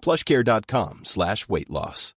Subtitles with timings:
[0.00, 2.14] plushcare.com slash weight loss.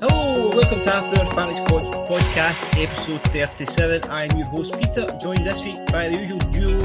[0.00, 4.02] Hello, welcome to After Fantasy Coach Podcast, episode 37.
[4.10, 6.78] I'm your host, Peter, joined this week by the usual duo,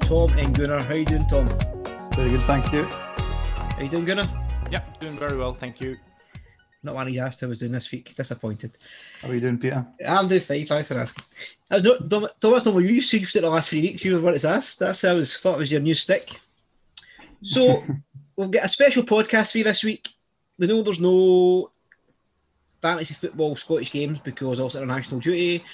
[0.00, 0.82] Tom and Gunnar.
[0.82, 1.46] How you doing, Tom?
[2.14, 2.84] Very good, thank you.
[2.84, 4.28] How you doing, Gunnar?
[4.70, 5.96] Yeah, doing very well, thank you.
[6.84, 8.14] Not one he asked how I was doing this week.
[8.14, 8.72] Disappointed.
[9.22, 9.86] How are you doing, Peter?
[10.06, 11.24] I'm doing fine, thanks for asking.
[11.70, 14.04] I was not, Thomas, not what you used to the last three weeks.
[14.04, 14.78] You were what it's asked.
[14.78, 16.28] That's how I was thought it was your new stick.
[17.42, 17.82] So
[18.36, 20.10] we've got a special podcast for you this week.
[20.58, 21.72] We know there's no
[22.82, 25.64] fantasy football Scottish games because of international duty.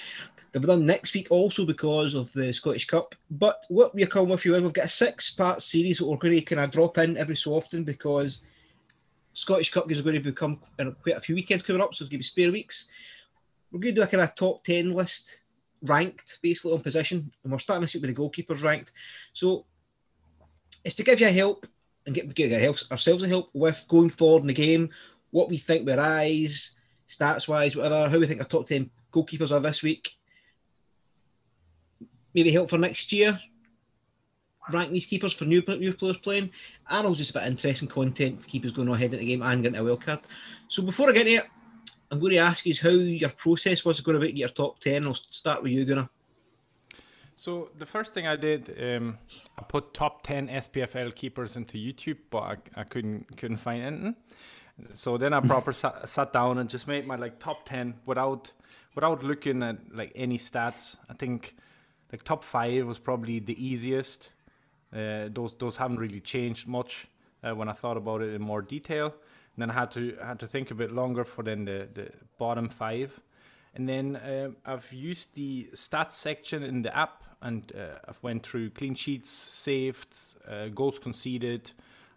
[0.51, 3.15] They'll be done next week also because of the Scottish Cup.
[3.31, 6.35] But what we're coming with you is we've got a six-part series that we're going
[6.35, 8.41] to kind of drop in every so often because
[9.33, 12.03] Scottish Cup games are going to become uh, quite a few weekends coming up, so
[12.03, 12.87] it's going to be spare weeks.
[13.71, 15.41] We're going to do a kind of top 10 list,
[15.83, 18.91] ranked basically on position, and we're starting this week with the goalkeepers ranked.
[19.33, 19.65] So
[20.83, 21.65] it's to give you a help
[22.05, 22.51] and get, get
[22.91, 24.89] ourselves a help with going forward in the game,
[25.31, 26.71] what we think with eyes,
[27.07, 30.11] stats wise, whatever, how we think our top 10 goalkeepers are this week.
[32.33, 33.39] Maybe help for next year,
[34.71, 36.51] rank these keepers for new new players playing,
[36.89, 39.25] and also just a bit of interesting content to keep us going ahead in the
[39.25, 40.19] game and getting a wild card.
[40.67, 41.49] So before I get into it,
[42.11, 45.05] I'm going to ask you how your process was going to get your top ten.
[45.05, 46.09] I'll start with you, Gunnar.
[47.35, 49.17] So the first thing I did, um,
[49.57, 54.15] I put top ten SPFL keepers into YouTube, but I, I couldn't couldn't find anything.
[54.93, 58.51] So then I proper sat, sat down and just made my like top ten without
[58.95, 60.97] without looking at like any stats.
[61.09, 61.55] I think
[62.11, 64.29] like top five was probably the easiest.
[64.93, 67.07] Uh, those those haven't really changed much
[67.43, 69.13] uh, when I thought about it in more detail.
[69.55, 72.11] And then I had to had to think a bit longer for then the, the
[72.37, 73.19] bottom five.
[73.73, 78.45] And then uh, I've used the stats section in the app and uh, I've went
[78.45, 80.15] through clean sheets, saved,
[80.47, 81.71] uh, goals conceded,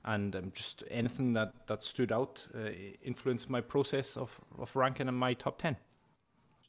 [0.05, 2.71] and um, just anything that, that stood out uh,
[3.03, 5.77] influenced my process of, of ranking in my top 10.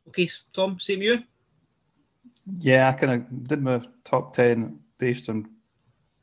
[0.07, 1.23] Okay, Tom, same you?
[2.59, 5.49] Yeah, I kind of did my top 10 based on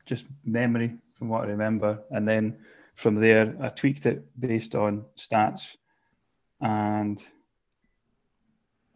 [0.05, 1.99] just memory from what I remember.
[2.11, 2.57] And then
[2.95, 5.77] from there, I tweaked it based on stats.
[6.61, 7.17] And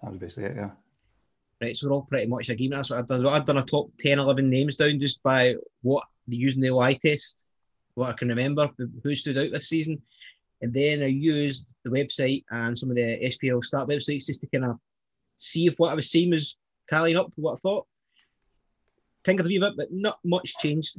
[0.02, 0.70] that was basically it, yeah.
[1.62, 2.80] Right, so we're all pretty much agreement.
[2.80, 3.26] That's what I've done.
[3.26, 7.46] I've done a top 10, 11 names down just by what using the OI test,
[7.96, 8.70] what I can remember,
[9.04, 10.02] who stood out this season.
[10.62, 14.48] And then I used the website and some of the SPL start websites just to
[14.48, 14.78] kind of
[15.36, 16.58] see if what I was seeing was
[16.90, 17.88] tallying up with what I thought.
[19.28, 20.98] Tinkered a wee bit, but not much changed.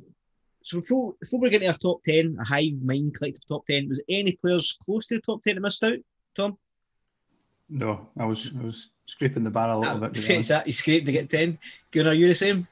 [0.63, 3.89] So before, before we get into our top 10, a high mind collective top 10,
[3.89, 5.99] was any players close to the top 10 that missed out,
[6.35, 6.59] Tom?
[7.71, 10.17] No, I was I was scraping the barrel a little bit.
[10.29, 11.59] Is that you scraped to get 10?
[11.91, 12.69] Gunnar, are you the same?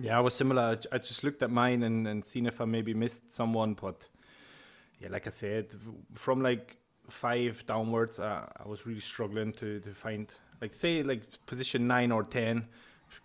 [0.00, 0.78] Yeah, I was similar.
[0.90, 4.08] I just looked at mine and, and seen if I maybe missed someone, but
[5.00, 5.68] yeah, like I said,
[6.14, 6.78] from like
[7.08, 12.12] five downwards, uh, I was really struggling to, to find like say like position nine
[12.12, 12.66] or ten.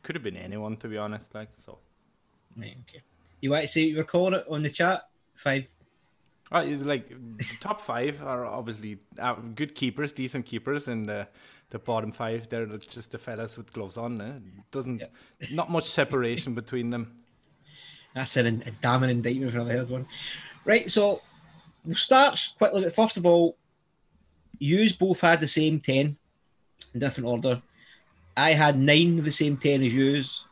[0.03, 1.33] Could have been anyone to be honest.
[1.35, 1.77] Like so.
[2.57, 3.01] Right, okay.
[3.41, 5.01] You want to say you were calling it on the chat?
[5.33, 5.73] Five.
[6.51, 7.09] Uh, like
[7.61, 11.27] top five are obviously uh, good keepers, decent keepers, and the
[11.69, 14.21] the bottom five they're just the fellas with gloves on.
[14.21, 14.33] Eh?
[14.71, 15.07] Doesn't yeah.
[15.53, 17.17] not much separation between them.
[18.13, 20.05] That's an, a damning indictment for the third one.
[20.65, 21.21] Right, so
[21.85, 22.83] we'll start quickly.
[22.83, 23.55] But first of all,
[24.59, 26.17] yous both had the same ten
[26.93, 27.61] in different order.
[28.37, 30.45] I had nine of the same ten as yous.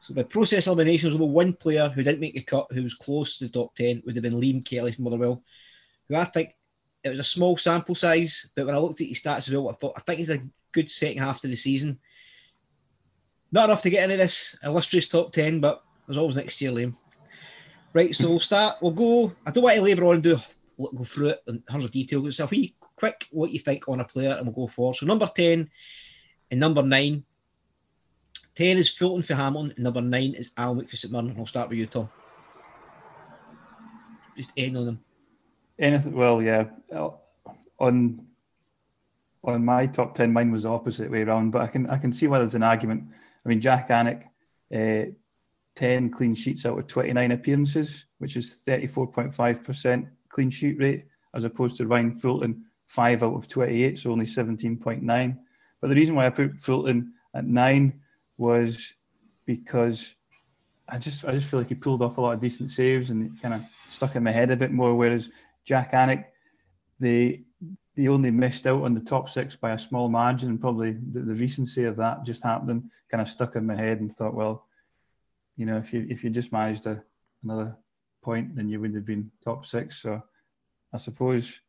[0.00, 2.82] So by process elimination, there was only one player who didn't make the cut who
[2.82, 5.42] was close to the top 10, would have been Liam Kelly from Motherwell,
[6.08, 6.56] who I think
[7.04, 9.68] it was a small sample size, but when I looked at his stats as well,
[9.68, 10.42] I thought I think he's a
[10.72, 11.98] good second half to the season.
[13.52, 16.94] Not enough to get into this illustrious top 10, but there's always next year, Liam.
[17.92, 18.76] Right, so we'll start.
[18.80, 19.32] We'll go.
[19.46, 20.36] I don't want to labour on and do
[20.78, 22.26] go through it in terms of detail.
[22.26, 24.94] It's a wee quick what you think on a player, and we'll go for.
[24.94, 25.68] So number ten
[26.50, 27.24] and number nine.
[28.54, 31.34] Ten is Fulton for Hamilton, and number nine is Alnwick for St Mirren.
[31.38, 32.08] I'll start with you, Tom.
[34.36, 35.00] Just end on them.
[35.78, 36.14] Anything?
[36.14, 36.64] Well, yeah.
[37.78, 38.26] On
[39.42, 42.12] on my top ten, mine was the opposite way around, but I can I can
[42.12, 43.04] see why there's an argument.
[43.44, 44.24] I mean, Jack Alnwick,
[44.74, 45.10] uh,
[45.74, 50.06] ten clean sheets out of twenty nine appearances, which is thirty four point five percent
[50.28, 54.26] clean sheet rate, as opposed to Ryan Fulton, five out of twenty eight, so only
[54.26, 55.38] seventeen point nine.
[55.80, 58.00] But the reason why I put Fulton at nine
[58.36, 58.94] was
[59.46, 60.14] because
[60.88, 63.26] I just I just feel like he pulled off a lot of decent saves and
[63.26, 64.94] it kind of stuck in my head a bit more.
[64.94, 65.30] Whereas
[65.64, 66.24] Jack Alnwick,
[66.98, 67.42] they
[67.96, 71.20] they only missed out on the top six by a small margin, and probably the,
[71.20, 74.66] the recency of that just happening kind of stuck in my head and thought, well,
[75.56, 77.02] you know, if you if you just managed a,
[77.44, 77.76] another
[78.22, 80.02] point, then you would have been top six.
[80.02, 80.22] So
[80.92, 81.60] I suppose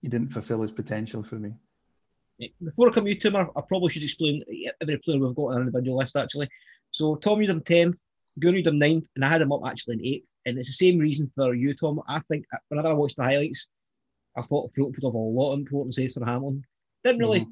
[0.00, 1.52] he didn't fulfil his potential for me.
[2.62, 4.42] Before I come to you, Tim, I, probably should explain
[4.80, 6.48] every player we've got on an individual list actually.
[6.90, 8.02] So Tom, tenth,
[8.38, 10.32] Gunnar you them ninth, and I had him up actually in eighth.
[10.46, 12.00] And it's the same reason for you, Tom.
[12.08, 13.68] I think whenever I watched the highlights,
[14.36, 16.64] I thought Fulton put off a lot of important saves for Hamilton.
[17.04, 17.50] Didn't really, mm-hmm.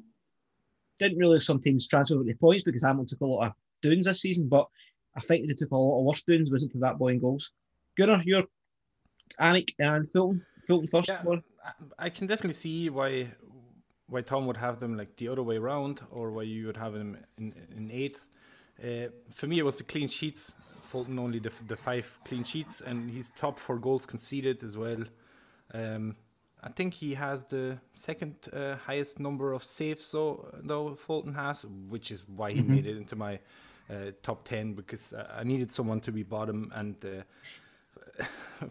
[0.99, 4.21] didn't really sometimes transfer with the points because Hamilton took a lot of doons this
[4.21, 4.67] season, but
[5.15, 7.51] I think they took a lot of worse doons, wasn't for that boy in goals.
[7.97, 8.43] Gunnar, you're
[9.39, 10.45] Alnwick and Fulton.
[10.65, 11.09] Fulton first.
[11.09, 11.23] Yeah,
[11.97, 13.31] I can definitely see why
[14.09, 16.93] why Tom would have them like the other way around, or why you would have
[16.93, 18.25] them in, in eighth.
[18.83, 20.53] Uh, for me, it was the clean sheets.
[20.81, 25.03] Fulton only the, the five clean sheets, and he's top for goals conceded as well.
[25.73, 26.15] Um,
[26.63, 31.65] I think he has the second uh, highest number of saves, so though Fulton has,
[31.89, 32.73] which is why he mm-hmm.
[32.73, 33.39] made it into my
[33.89, 38.25] uh, top ten because I needed someone to be bottom, and uh,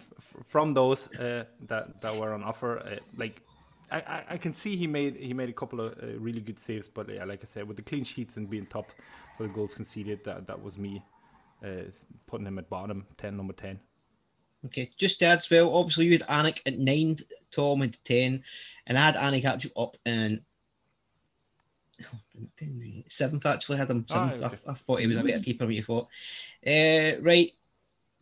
[0.48, 3.42] from those uh, that that were on offer, uh, like
[3.90, 6.88] I, I can see he made he made a couple of uh, really good saves,
[6.88, 8.90] but yeah, like I said, with the clean sheets and being top
[9.36, 11.02] for the goals conceded, that that was me
[12.26, 13.80] putting him at bottom ten, number ten.
[14.66, 17.16] Okay, just to add as well, obviously you had Alnwick at nine,
[17.50, 18.42] Tom at ten,
[18.86, 20.42] and I had Alnwick actually up in
[23.08, 23.46] seventh.
[23.46, 24.42] Actually, had him seventh.
[24.42, 24.58] Oh, okay.
[24.66, 26.08] I, I, thought he was a better keeper than you thought.
[26.66, 27.50] Uh, right,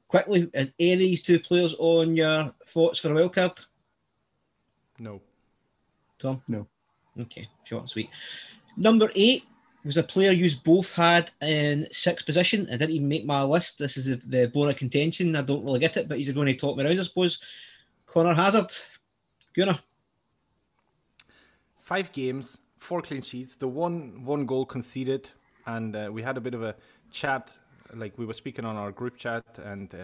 [0.08, 3.60] quickly, is any of these two players on your thoughts for a wild card?
[4.98, 5.20] No.
[6.18, 6.42] Tom?
[6.48, 6.66] No.
[7.20, 8.10] Okay, short and sweet.
[8.76, 9.46] Number eight,
[9.86, 12.66] was a player you both had in sixth position.
[12.68, 13.78] I didn't even make my list.
[13.78, 15.36] This is the bone of contention.
[15.36, 17.38] I don't really get it, but he's going to talk me around, I suppose.
[18.04, 18.72] Conor Hazard.
[19.54, 19.78] Gunnar.
[21.80, 25.30] Five games, four clean sheets, the one one goal conceded,
[25.66, 26.74] and uh, we had a bit of a
[27.12, 27.50] chat.
[27.94, 29.98] Like we were speaking on our group chat, and uh,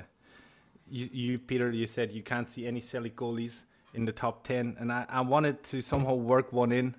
[0.88, 4.76] you, you, Peter, you said you can't see any silly goalies in the top ten,
[4.80, 6.94] and I, I wanted to somehow work one in.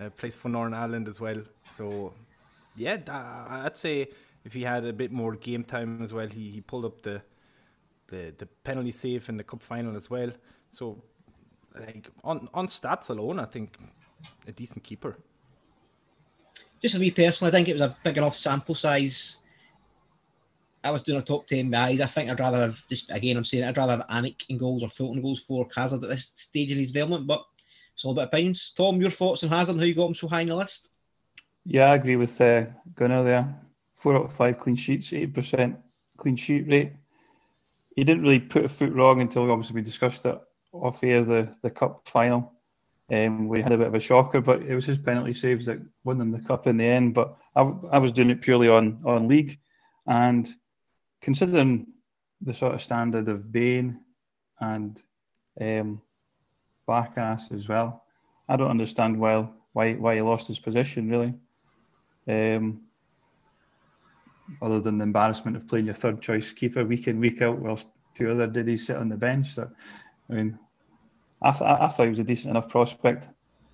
[0.00, 1.40] Uh, plays for Northern Ireland as well.
[1.72, 2.12] So,
[2.74, 2.96] yeah,
[3.48, 4.08] I'd say
[4.44, 7.22] if he had a bit more game time as well, he, he pulled up the,
[8.08, 10.32] the the penalty save in the cup final as well.
[10.72, 11.00] So,
[11.78, 13.76] like on on stats alone, I think
[14.48, 15.16] a decent keeper.
[16.82, 19.38] Just for me personally, I think it was a big enough sample size.
[20.84, 22.00] I was doing a top ten guys.
[22.00, 23.36] I think I'd rather have just again.
[23.36, 26.30] I'm saying I'd rather have Alnwick in goals or Fulton goals for Hazard at this
[26.34, 27.26] stage in his development.
[27.26, 27.44] But
[27.94, 28.72] it's all about opinions.
[28.76, 29.76] Tom, your thoughts on Hazard?
[29.76, 30.90] How you got him so high in the list?
[31.64, 32.64] Yeah, I agree with uh,
[32.94, 33.54] Gunnar there.
[33.94, 35.76] Four out of five clean sheets, 80%
[36.16, 36.92] clean sheet rate.
[37.96, 40.38] He didn't really put a foot wrong until obviously we discussed it
[40.72, 42.52] off air, the, the cup final.
[43.10, 45.78] Um, we had a bit of a shocker, but it was his penalty saves that
[46.02, 47.14] won them the cup in the end.
[47.14, 47.60] But I,
[47.92, 49.58] I was doing it purely on, on league.
[50.06, 50.52] And
[51.24, 51.86] considering
[52.42, 53.98] the sort of standard of Bain
[54.60, 55.02] and
[55.58, 56.02] um,
[56.86, 58.04] Barkas as well,
[58.46, 61.32] I don't understand well why why he lost his position really.
[62.28, 62.82] Um,
[64.60, 67.88] other than the embarrassment of playing your third choice keeper week in week out, whilst
[68.14, 69.54] two other diddies sit on the bench.
[69.54, 69.70] So,
[70.28, 70.58] I mean,
[71.42, 73.28] I, th- I thought he was a decent enough prospect.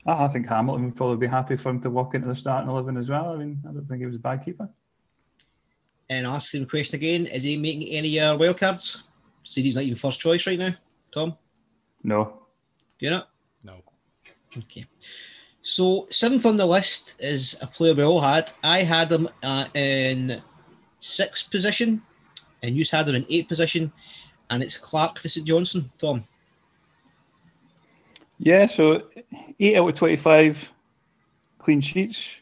[0.07, 2.71] I, I think Hamilton would probably be happy for him to walk into the starting
[2.71, 3.33] eleven as well.
[3.33, 4.69] I mean, I don't think he was a bad keeper.
[6.11, 9.05] And ask him a question again: Is he making any uh, wild cards?
[9.45, 10.75] See, he's not even first choice right now,
[11.12, 11.38] Tom.
[12.02, 12.43] No.
[12.99, 13.23] You know.
[13.64, 13.76] No.
[14.59, 14.85] Okay.
[15.62, 18.50] So seventh on the list is a player we all had.
[18.64, 20.43] I had him uh, in
[20.99, 22.02] sixth position,
[22.62, 23.93] and you had him in eighth position,
[24.50, 25.90] and it's Clark for St Johnstone.
[25.99, 26.25] Tom.
[28.38, 29.05] Yeah, so
[29.61, 30.71] eight out of twenty-five
[31.59, 32.38] clean sheets.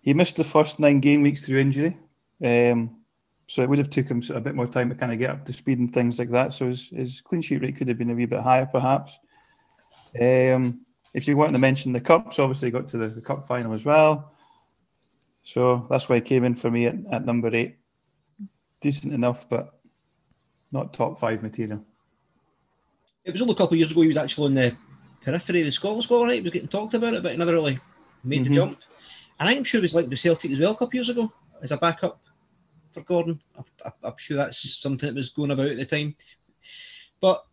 [0.00, 1.96] He missed the first nine game weeks through injury,
[2.44, 3.00] um,
[3.50, 5.44] so it would have took him a bit more time to kind of get up
[5.44, 6.54] to speed and things like that.
[6.54, 9.18] So his, his clean sheet rate could have been a wee bit higher, perhaps.
[10.20, 10.82] Um,
[11.14, 13.72] if you want to mention the cups, obviously he got to the, the cup final
[13.72, 14.32] as well.
[15.42, 17.76] So that's why he came in for me at, at number eight.
[18.80, 19.80] Decent enough, but
[20.70, 21.84] not top five material.
[23.24, 24.76] It was only a couple of years ago he was actually on the
[25.22, 26.34] periphery of the Scotland squad, right?
[26.34, 27.80] He was getting talked about it, but he never really
[28.22, 28.52] made mm-hmm.
[28.52, 28.80] the jump.
[29.40, 31.32] And I'm sure he was like the Celtic as well a couple of years ago
[31.62, 32.20] as a backup
[32.92, 33.40] for Gordon.
[33.84, 36.14] I, am sure that's something that was going about at the time.
[37.20, 37.44] But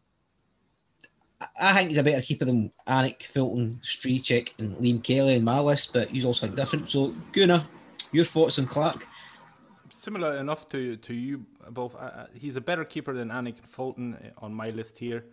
[1.60, 5.60] I think he's a better keeper than Alnwick, Fulton, Stryjek, and Liam Kelly in my
[5.60, 6.90] list, but he's also different.
[6.90, 7.66] So, Gunnar,
[8.12, 9.06] your thoughts on Clark?
[9.92, 11.96] Similar enough to to you both.
[11.96, 15.26] Uh, he's a better keeper than Alnwick and Fulton uh, on my list here.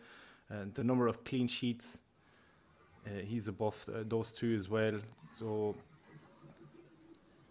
[0.50, 1.98] Uh, the number of clean sheets,
[3.06, 5.00] uh, he's above uh, those two as well.
[5.38, 5.74] So,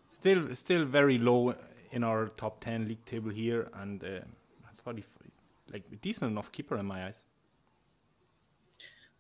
[0.10, 1.56] still still very low
[1.94, 4.20] in our top ten league table here, and uh,
[4.66, 5.04] I thought he
[5.72, 7.24] like a decent enough keeper in my eyes.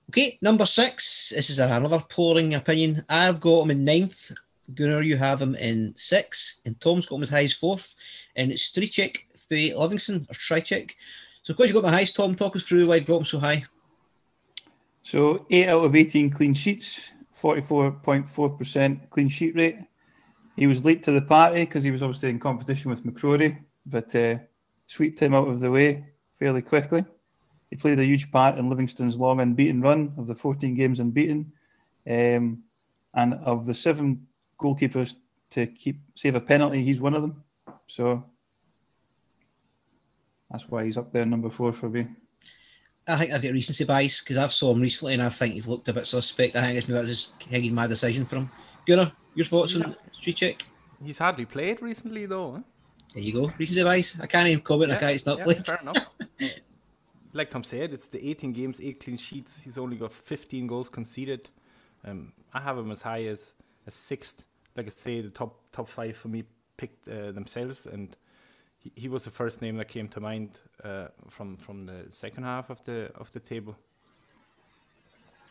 [0.09, 1.31] Okay, number six.
[1.35, 3.03] This is another polling opinion.
[3.09, 4.31] I've got him in ninth.
[4.75, 7.95] Gunnar, you have him in six, and Tom's got him as high as fourth,
[8.35, 10.91] and it's Stryjek for Livingston or Stryjek.
[11.41, 13.39] So, because you got my highs, Tom, talk us through why you've got him so
[13.39, 13.65] high.
[15.01, 19.77] So, eight out of 18 clean sheets, 44.4% clean sheet rate.
[20.55, 24.15] He was late to the party because he was obviously in competition with McCrorie, but
[24.15, 24.35] uh,
[24.87, 26.05] swept him out of the way
[26.39, 27.03] fairly quickly.
[27.69, 31.51] He played a huge part in Livingston's long unbeaten run of the 14 games unbeaten.
[32.07, 32.63] Um,
[33.15, 34.27] and of the seven
[34.59, 35.15] goalkeepers
[35.51, 37.43] to keep save a penalty, he's one of them.
[37.87, 38.23] So
[40.51, 42.07] that's why he's up there number four for me.
[43.07, 45.67] I think I've got recency bias because I've saw him recently and I think he's
[45.67, 46.55] looked a bit suspect.
[46.55, 48.51] I think it's maybe just hanging my decision for him.
[48.85, 50.61] Gunnar, your thoughts on Stryjek?
[51.03, 52.53] He's hardly played recently though.
[52.53, 52.61] Huh?
[53.13, 53.51] There you go.
[53.57, 54.19] Recency bias.
[54.19, 55.65] I can't even comment yeah, on a guy it's not yeah, played.
[55.65, 56.13] Fair enough.
[57.33, 59.61] like Tom said, it's the 18 games, eight clean sheets.
[59.61, 61.49] He's only got 15 goals conceded.
[62.05, 63.53] Um, I have him as high as
[63.87, 64.43] a sixth.
[64.75, 66.43] Like I say, the top top five for me
[66.77, 68.15] picked uh, themselves, and
[68.79, 72.43] he, he was the first name that came to mind uh, from from the second
[72.43, 73.75] half of the of the table.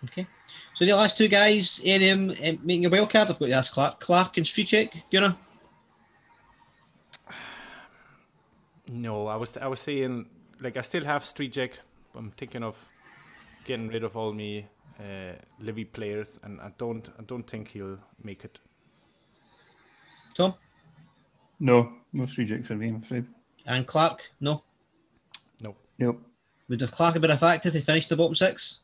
[0.05, 0.27] Okay,
[0.75, 3.31] so the last two guys, any of them um, making a wild card?
[3.31, 5.03] I've got to ask Clark, Clark and Stryjek.
[5.11, 5.35] You know.
[8.89, 10.27] No, I was I was saying
[10.61, 11.73] like I still have Stryjek.
[12.15, 12.77] I'm thinking of
[13.65, 14.67] getting rid of all me
[14.99, 18.59] uh, Livy players, and I don't I don't think he'll make it.
[20.35, 20.55] Tom?
[21.61, 23.27] No, no Stryjek for me, I'm afraid.
[23.67, 24.31] And Clark?
[24.41, 24.65] No.
[25.61, 25.77] No.
[25.99, 26.21] Nope.
[26.69, 28.81] Would have Clark have been effective if he finished the bottom six?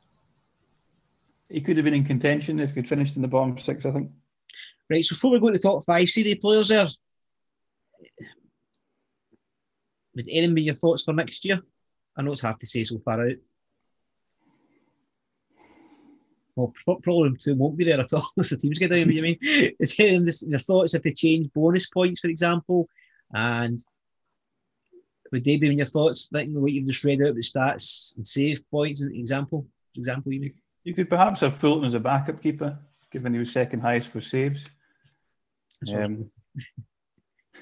[1.49, 4.11] He could have been in contention if he'd finished in the bottom six, I think.
[4.90, 6.88] Right, so before we go to the top five, see the players there.
[10.14, 11.61] Would Aaron be your thoughts for next year?
[12.17, 13.37] I know it's hard to say so far out.
[16.57, 19.11] Well, problem two won't be there at all if the teams get down.
[19.12, 19.38] you mean?
[19.43, 22.88] It's getting this, your thoughts if they change bonus points, for example,
[23.33, 23.78] and
[25.31, 28.26] would they be in your thoughts thinking what you've just read out the stats and
[28.26, 29.05] save points?
[29.05, 30.55] Example, example, you mean?
[30.88, 32.78] You could perhaps have Fulton as a backup keeper,
[33.12, 34.64] given he was second highest for saves.
[35.95, 36.30] Um,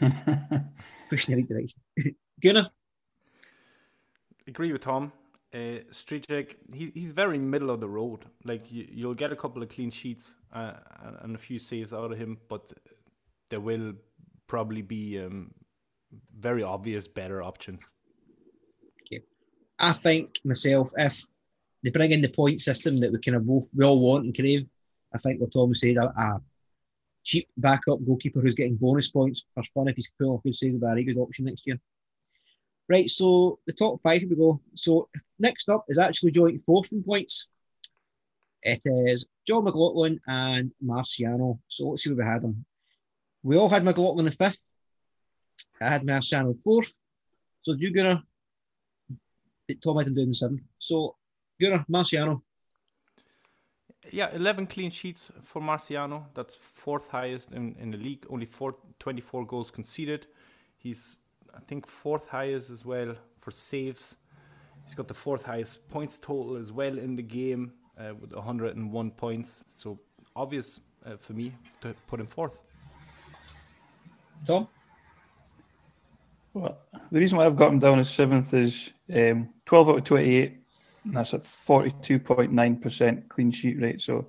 [1.10, 1.82] Pushing in the right direction.
[2.40, 2.70] Gunnar?
[4.46, 5.10] Agree with Tom.
[5.52, 8.26] Uh, Stryjek, he, he's very middle of the road.
[8.44, 10.74] Like you, you'll get a couple of clean sheets uh,
[11.22, 12.72] and a few saves out of him, but
[13.50, 13.94] there will
[14.46, 15.50] probably be um,
[16.38, 17.80] very obvious better options.
[19.02, 19.24] Okay.
[19.80, 21.26] I think myself, if
[21.86, 24.34] they bring in the point system that we kind of both we all want and
[24.34, 24.66] crave,
[25.14, 26.40] I think what Tom said, a, a
[27.22, 30.80] cheap backup goalkeeper who's getting bonus points for fun if he's pulling off good would
[30.80, 31.78] be a very good option next year.
[32.90, 34.60] Right, so the top five, here we go.
[34.74, 37.46] So next up is actually joint fourth in points.
[38.64, 41.60] It is John McLaughlin and Marciano.
[41.68, 42.64] So let's see where we had them.
[43.44, 44.60] We all had McLaughlin in fifth.
[45.80, 46.92] I had Marciano fourth.
[47.62, 48.24] So you gonna
[49.84, 50.62] Tom had him doing seventh.
[50.78, 51.14] So
[51.60, 52.42] Gunnar, Marciano.
[54.12, 56.26] Yeah, 11 clean sheets for Marciano.
[56.34, 58.24] That's fourth highest in, in the league.
[58.30, 60.26] Only four, 24 goals conceded.
[60.78, 61.16] He's
[61.54, 64.14] I think fourth highest as well for saves.
[64.84, 69.10] He's got the fourth highest points total as well in the game uh, with 101
[69.12, 69.64] points.
[69.74, 69.98] So
[70.36, 72.52] obvious uh, for me to put him fourth.
[74.46, 74.68] Tom?
[76.52, 76.78] Well,
[77.10, 80.58] the reason why I've got him down as seventh is um, 12 out of 28.
[81.12, 84.00] That's a 42.9% clean sheet rate.
[84.00, 84.26] So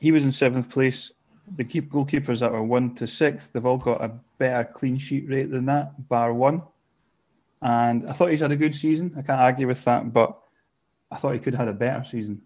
[0.00, 1.12] he was in seventh place.
[1.56, 5.28] the keep goalkeepers that were one to sixth, they've all got a better clean sheet
[5.28, 6.62] rate than that, bar one.
[7.60, 9.14] And I thought he's had a good season.
[9.16, 10.38] I can't argue with that, but
[11.10, 12.42] I thought he could have had a better season.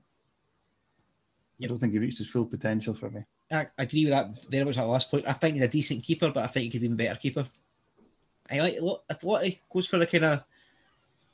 [1.58, 1.66] Yep.
[1.66, 3.22] I don't think he reached his full potential for me.
[3.50, 4.76] I agree with that very much.
[4.76, 5.24] That last point.
[5.26, 7.46] I think he's a decent keeper, but I think he could be a better keeper.
[8.50, 9.04] I like a lot.
[9.08, 10.44] A lot goes for the kind of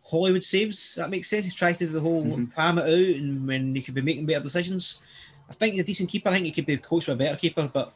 [0.05, 0.95] Hollywood saves.
[0.97, 1.45] That makes sense.
[1.45, 2.47] He's trying to do the whole mm-hmm.
[2.47, 5.01] palm it out, and when he could be making better decisions.
[5.49, 6.31] I think he's a decent keeper.
[6.31, 7.71] I think he could be coached by a better keeper.
[7.73, 7.93] But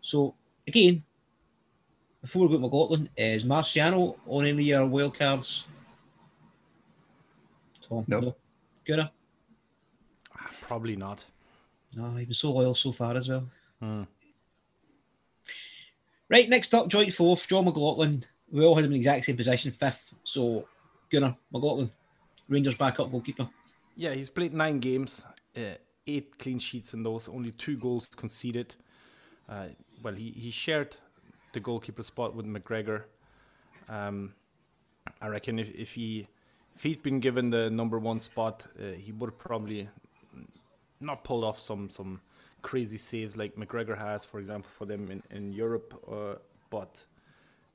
[0.00, 0.34] so
[0.66, 1.02] again,
[2.20, 5.66] before we go to McLaughlin, is Marciano on any of your wild cards?
[7.80, 8.20] Tom, no.
[8.20, 8.36] no.
[8.84, 9.10] Gunnar?
[10.62, 11.24] Probably not.
[11.94, 13.44] No, he was so loyal so far as well.
[13.80, 14.02] Hmm.
[16.30, 18.24] Right, next up, joint fourth, John McLaughlin.
[18.50, 20.14] We all had him in the exact same position, fifth.
[20.24, 20.66] So,
[21.12, 21.90] Gunnar, McLaughlin,
[22.48, 23.48] Rangers backup goalkeeper.
[23.96, 25.24] Yeah, he's played nine games,
[25.56, 25.74] uh,
[26.06, 28.74] eight clean sheets in those, only two goals conceded.
[29.46, 29.66] Uh,
[30.02, 30.96] well, he, he shared
[31.52, 33.02] the goalkeeper spot with McGregor.
[33.90, 34.32] Um,
[35.20, 36.26] I reckon if, if he
[36.74, 39.88] if he'd been given the number one spot, uh, he would have probably
[41.00, 42.20] not pulled off some some
[42.62, 46.02] crazy saves like McGregor has, for example, for them in in Europe.
[46.10, 46.36] Uh,
[46.70, 47.04] but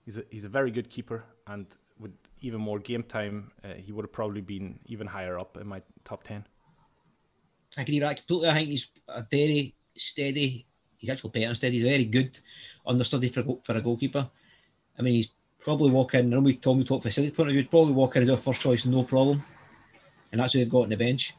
[0.05, 1.67] he's a he's a very good keeper, and
[1.99, 2.11] with
[2.41, 5.81] even more game time, uh, he would have probably been even higher up in my
[6.03, 6.45] top ten.
[7.77, 8.49] I agree with that completely.
[8.49, 12.39] I think he's a very steady he's actually better steady, He's very good
[12.85, 14.29] understudy for for a goalkeeper.
[14.97, 16.19] I mean, he's probably walking.
[16.19, 17.61] I know we Tommy talk facility point of view.
[17.61, 19.41] He'd probably walk in as our first choice, no problem.
[20.31, 21.33] And that's who they've got on the bench.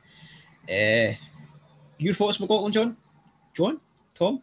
[0.71, 1.13] Uh,
[1.99, 2.97] your thoughts, McLaughlin, John?
[3.55, 3.81] John,
[4.15, 4.41] Tom?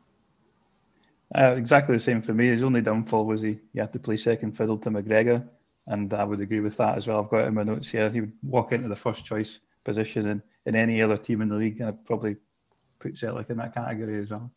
[1.36, 2.48] Uh, exactly the same for me.
[2.48, 5.48] His only downfall was he, he had to play second fiddle to McGregor,
[5.88, 7.22] and I would agree with that as well.
[7.22, 8.10] I've got it in my notes here.
[8.10, 11.56] He would walk into the first choice position in, in any other team in the
[11.56, 12.38] league, and I'd probably
[13.00, 14.51] put Celtic in that category as well.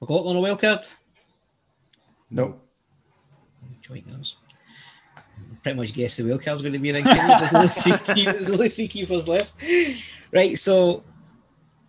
[0.00, 0.86] McLaughlin on a wild card?
[2.30, 2.60] No.
[3.82, 4.36] Joint those.
[5.62, 7.04] Pretty much guess the wild card's going to be then.
[7.04, 9.54] There's only three, there's only three keepers left.
[10.32, 11.02] Right, so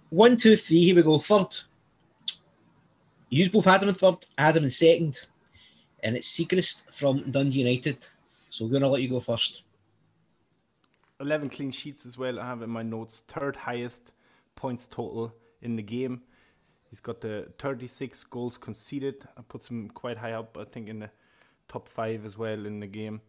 [0.10, 0.84] one, two, three.
[0.84, 1.20] Here we go.
[1.20, 1.56] Third.
[3.30, 5.28] Use both Adam in third, Adam in second,
[6.04, 8.08] and it's Siegrist from Dundee United.
[8.50, 9.64] So we're going to let you go first.
[11.20, 12.40] 11 clean sheets as well.
[12.40, 13.24] I have in my notes.
[13.28, 14.14] Third highest
[14.56, 16.22] points total in the game.
[16.90, 19.28] He's got the 36 goals conceded.
[19.38, 21.10] I put him quite high up, I think, in the
[21.68, 23.22] top five as well in the game.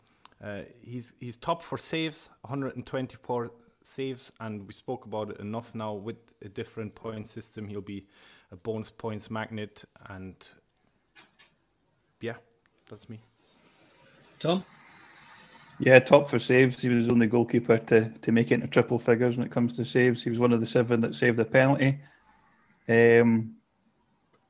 [0.43, 3.51] Uh, he's he's top for saves, 124
[3.83, 5.93] saves, and we spoke about it enough now.
[5.93, 8.07] With a different point system, he'll be
[8.51, 10.35] a bonus points magnet, and
[12.23, 12.37] yeah,
[12.91, 13.21] that's me.
[14.39, 14.65] Tom.
[15.79, 16.83] Yeah, top for saves.
[16.83, 19.77] He was the only goalkeeper to, to make it into triple figures when it comes
[19.77, 20.23] to saves.
[20.23, 22.01] He was one of the seven that saved the penalty.
[22.87, 23.55] Um,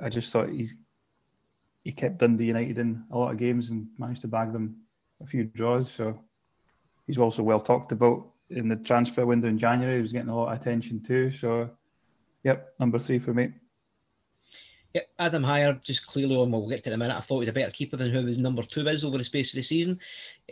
[0.01, 0.75] I just thought he's
[1.85, 4.77] he kept Dundee United in a lot of games and managed to bag them
[5.23, 5.91] a few draws.
[5.91, 6.21] So
[7.07, 9.97] he's also well talked about in the transfer window in January.
[9.97, 11.31] He was getting a lot of attention too.
[11.31, 11.71] So,
[12.43, 13.53] yep, number three for me.
[14.95, 16.51] Yep, Adam Higher just clearly on.
[16.51, 17.17] We'll get to in a minute.
[17.17, 19.25] I thought he was a better keeper than who his number two is over the
[19.25, 19.99] space of the season.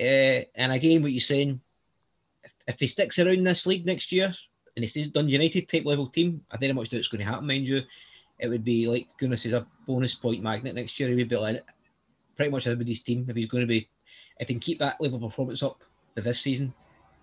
[0.01, 1.61] Uh, and again, what you're saying,
[2.45, 4.33] if, if he sticks around this league next year,
[4.77, 7.29] and he stays Dundee United type level team, I very much doubt it's going to
[7.29, 7.83] happen, mind you.
[8.39, 11.09] It would be like goodness is a bonus point magnet next year.
[11.09, 11.65] He would be like
[12.37, 13.89] pretty much everybody's team if he's going to be
[14.39, 15.83] if he can keep that level performance up
[16.15, 16.73] for this season,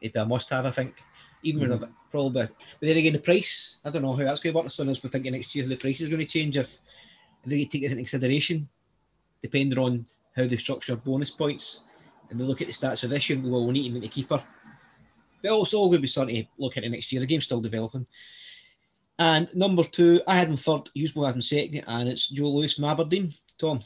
[0.02, 0.96] it'd be a must have, I think.
[1.46, 1.72] Even mm-hmm.
[1.72, 4.58] with a probably but then again the price, I don't know how that's going to
[4.58, 4.66] work.
[4.66, 6.82] Us were thinking next year the price is going to change if,
[7.44, 8.68] if they take this into consideration,
[9.42, 10.06] depending on
[10.36, 11.84] how they structure bonus points
[12.30, 13.94] and they look at the stats of this year and go, well, we need to
[13.94, 14.44] make a keeper.
[15.42, 17.20] But also going to be starting to look into next year.
[17.20, 18.08] The game's still developing.
[19.20, 22.74] And number two, I had him third, Usbo had him second, and it's Joe Lewis
[22.74, 23.34] from Aberdeen.
[23.58, 23.82] Tom.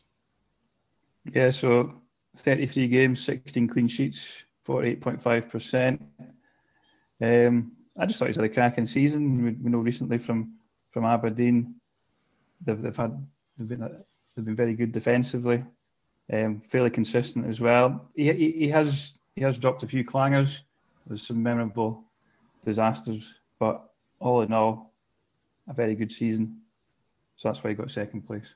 [1.33, 1.93] Yeah, so
[2.37, 5.99] 33 games, 16 clean sheets, 48.5%.
[7.21, 9.43] Um, I just thought he's had a cracking season.
[9.43, 10.53] We, we know recently from
[10.91, 11.75] from Aberdeen,
[12.65, 13.25] they've, they've had
[13.57, 14.03] they've been
[14.35, 15.63] they've been very good defensively,
[16.31, 18.09] um, fairly consistent as well.
[18.15, 20.61] He, he, he has he has dropped a few clangers,
[21.07, 22.03] there's some memorable
[22.63, 24.93] disasters, but all in all,
[25.67, 26.59] a very good season.
[27.35, 28.53] So that's why he got second place.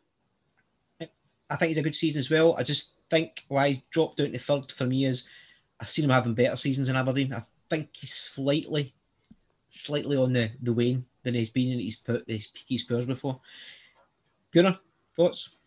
[1.50, 2.56] I think he's a good season as well.
[2.58, 5.28] I just think why he dropped down to third for me is
[5.80, 7.34] I've seen him having better seasons in Aberdeen.
[7.34, 7.42] I
[7.74, 8.94] think he's slightly,
[9.70, 13.40] slightly on the, the wane than he's been in his, his peaky Spurs before.
[14.52, 14.78] Gunnar,
[15.16, 15.58] thoughts?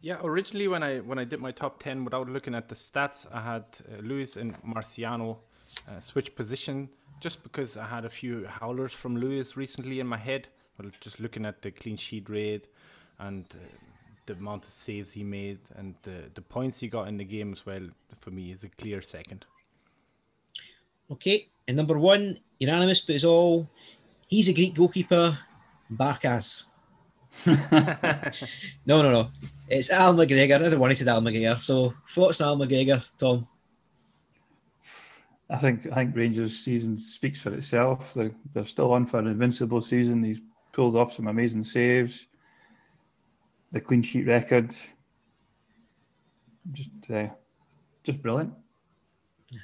[0.00, 3.26] Yeah, originally when I when I did my top ten without looking at the stats,
[3.32, 5.38] I had uh, Lewis and Marciano
[5.88, 10.18] uh, switch position just because I had a few howlers from Lewis recently in my
[10.18, 10.48] head.
[10.76, 12.66] But just looking at the clean sheet rate,
[13.18, 13.58] and uh,
[14.26, 17.52] the amount of saves he made and the the points he got in the game
[17.52, 17.86] as well
[18.20, 19.46] for me is a clear second.
[21.10, 23.68] Okay, and number one, unanimous, but it's all.
[24.26, 25.38] He's a Greek goalkeeper,
[25.92, 26.64] Barkas.
[28.86, 29.30] no, no, no.
[29.68, 30.56] It's Al McGregor.
[30.56, 31.60] Another one he said Al McGregor.
[31.60, 33.46] So thoughts on Al McGregor, Tom?
[35.50, 38.14] I think I think Rangers' season speaks for itself.
[38.14, 40.22] They're they're still on for an invincible season.
[40.22, 40.40] He's
[40.72, 42.26] pulled off some amazing saves.
[43.72, 44.74] The clean sheet record,
[46.72, 47.28] just uh,
[48.04, 48.54] just brilliant.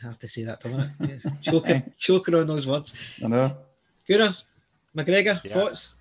[0.02, 0.90] I have to say that, Tom.
[1.00, 1.16] Yeah.
[1.40, 2.94] choking, choking on those words.
[3.24, 3.56] I know.
[4.08, 4.34] Gunnar,
[4.96, 5.52] McGregor, Yeah.
[5.54, 5.94] thoughts?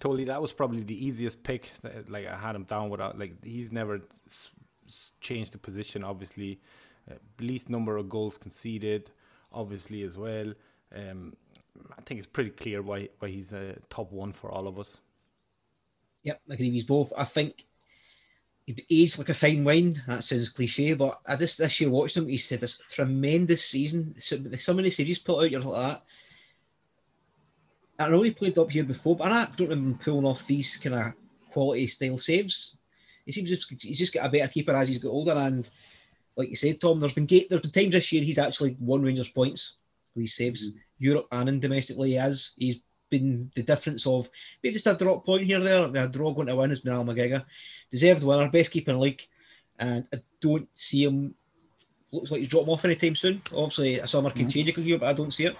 [0.00, 1.70] Totally, that was probably the easiest pick.
[1.82, 4.48] that- Like I had him down without like he's never s-
[4.86, 6.04] s- changed the position.
[6.04, 6.60] Obviously,
[7.10, 9.10] uh, least number of goals conceded,
[9.52, 10.52] obviously as well.
[10.94, 11.34] Um,
[11.96, 14.98] I think it's pretty clear why why he's a top one for all of us.
[16.24, 17.12] Yep, I agree with both.
[17.16, 17.66] I think
[18.76, 20.00] he aged like a fine wine.
[20.06, 22.28] That sounds cliche, but I just this year watched him.
[22.28, 24.14] He said this tremendous season.
[24.18, 26.02] Some, some of the saves he's put out, you're like
[27.98, 28.04] that.
[28.04, 30.76] I know he played up here before, but I don't remember him pulling off these
[30.76, 31.12] kind of
[31.50, 32.76] quality style saves.
[33.24, 35.32] He seems just, he's just got a better keeper as he's got older.
[35.32, 35.68] And
[36.36, 39.02] like you said, Tom, there's been gate, there's been times this year he's actually won
[39.02, 39.76] Rangers points
[40.14, 40.78] with his saves, mm-hmm.
[40.98, 42.10] Europe and in domestically.
[42.10, 44.28] He has he's been the difference of
[44.62, 45.84] maybe just a drop point here there.
[45.84, 47.44] A draw going to win has been Al McGregor,
[47.90, 49.26] deserved winner, best keeper in the league,
[49.78, 51.34] and I don't see him.
[52.10, 53.42] Looks like he's dropping off anytime soon.
[53.54, 54.48] Obviously, a summer can mm-hmm.
[54.48, 55.56] change it, here, but I don't see it.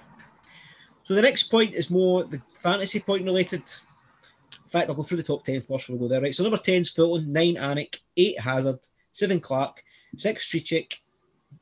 [1.02, 3.62] So the next point is more the fantasy point related.
[3.62, 5.88] In fact, I'll go through the top 10 first.
[5.88, 6.34] We'll go there, right?
[6.34, 8.78] So number 10 is Fulton, 9 Alnwick, 8 Hazard,
[9.12, 9.82] 7 Clark,
[10.16, 10.94] 6 Stryjek,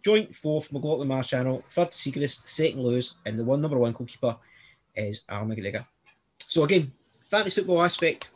[0.05, 4.37] joint fourth McLaughlin Marciano, third Siegrist, second Lewis, and the one number one goalkeeper
[4.97, 5.87] is Al McGregor.
[6.47, 6.93] So again,
[7.31, 8.31] fantasy football aspect.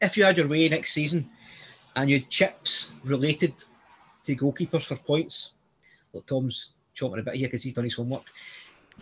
[0.00, 1.28] If you had your way next season
[1.94, 3.62] and you had chips related
[4.24, 5.52] to goalkeepers for points,
[6.12, 8.24] look, Tom's chomping a bit here because he's done his homework.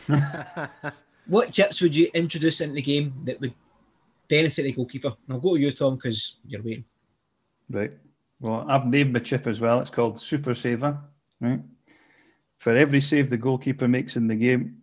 [1.27, 3.55] what chips would you introduce into the game that would
[4.29, 5.14] benefit the goalkeeper?
[5.27, 6.85] And I'll go to you, Tom, because you're waiting.
[7.71, 7.93] Right.
[8.40, 9.81] Well, I've named my chip as well.
[9.81, 10.99] It's called Super Saver.
[11.40, 11.61] Right.
[12.59, 14.77] For every save the goalkeeper makes in the game,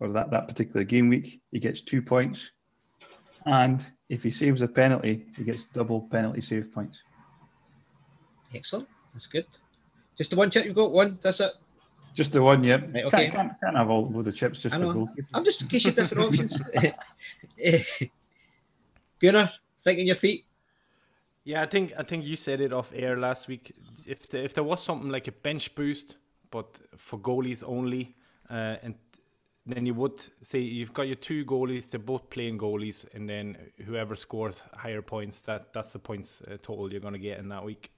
[0.00, 2.50] or that, that particular game week, he gets two points.
[3.46, 6.98] And if he saves a penalty, he gets double penalty save points.
[8.54, 8.88] Excellent.
[9.12, 9.46] That's good.
[10.16, 10.92] Just the one chip you've got?
[10.92, 11.18] One?
[11.22, 11.52] That's it?
[12.14, 12.76] Just the one, yeah.
[12.76, 13.30] Right, okay.
[13.30, 14.92] can't, can't, can't have all the chips just I for know.
[14.92, 15.28] goalkeeper.
[15.34, 16.60] I'm just in case you different options.
[19.20, 20.44] Gunnar, thinking your feet.
[21.44, 23.72] Yeah, I think I think you said it off air last week.
[24.06, 26.16] If the, if there was something like a bench boost,
[26.50, 28.16] but for goalies only,
[28.50, 28.96] uh, and
[29.68, 33.56] then you would say you've got your two goalies, they're both playing goalies, and then
[33.84, 37.48] whoever scores higher points, that that's the points uh, total you're going to get in
[37.50, 37.90] that week.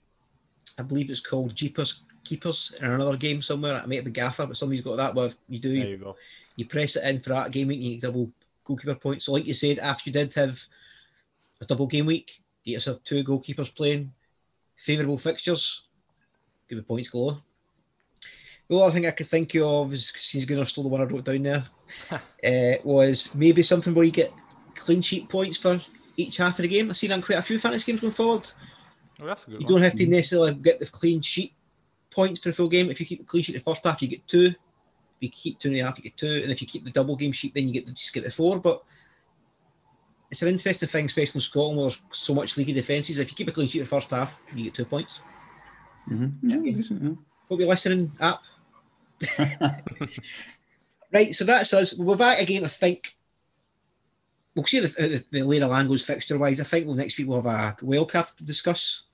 [0.79, 3.77] I believe it's called Jeepers Keepers in another game somewhere.
[3.79, 5.15] It might be Gaffer, but somebody's got that.
[5.15, 6.17] Where you do There you go.
[6.57, 8.31] you press it in for that game week, you get double
[8.65, 9.25] goalkeeper points.
[9.25, 10.61] So, like you said, after you did have
[11.61, 14.13] a double game week, you get yourself two goalkeepers playing,
[14.77, 15.85] favourable fixtures,
[16.69, 17.37] give me points galore.
[18.71, 21.25] The other thing I could think of is since Gunnar stole the one I wrote
[21.25, 21.65] down there,
[22.13, 24.33] uh, was maybe something where you get
[24.77, 25.81] clean sheet points for
[26.17, 26.89] each half of the game.
[26.89, 28.49] I've seen that in quite a few fantasy games going forward.
[29.21, 29.75] Oh, that's a good You one.
[29.75, 31.53] don't have to necessarily get the clean sheet
[32.11, 32.91] points for the full game.
[32.91, 34.47] If you keep the clean sheet the first half, you get two.
[34.47, 34.55] If
[35.21, 36.41] you keep two and a half, you get two.
[36.45, 38.31] And if you keep the double game sheet, then you get the, just get the
[38.31, 38.61] four.
[38.61, 38.85] But
[40.31, 43.19] it's an interesting thing, especially in Scotland where there's so much leaky defences.
[43.19, 45.23] If you keep a clean sheet in the first half, you get two points.
[46.09, 46.49] Mm-hmm.
[46.51, 47.11] Yeah, decent, yeah.
[47.49, 48.43] Hope you're listening, app.
[51.13, 51.95] right, so that's us.
[51.95, 53.17] We'll be back again, I think.
[54.55, 56.61] We'll see the, the, the later Langos fixture wise.
[56.61, 57.47] I think we'll next week we'll have
[57.83, 59.05] a wild card to discuss.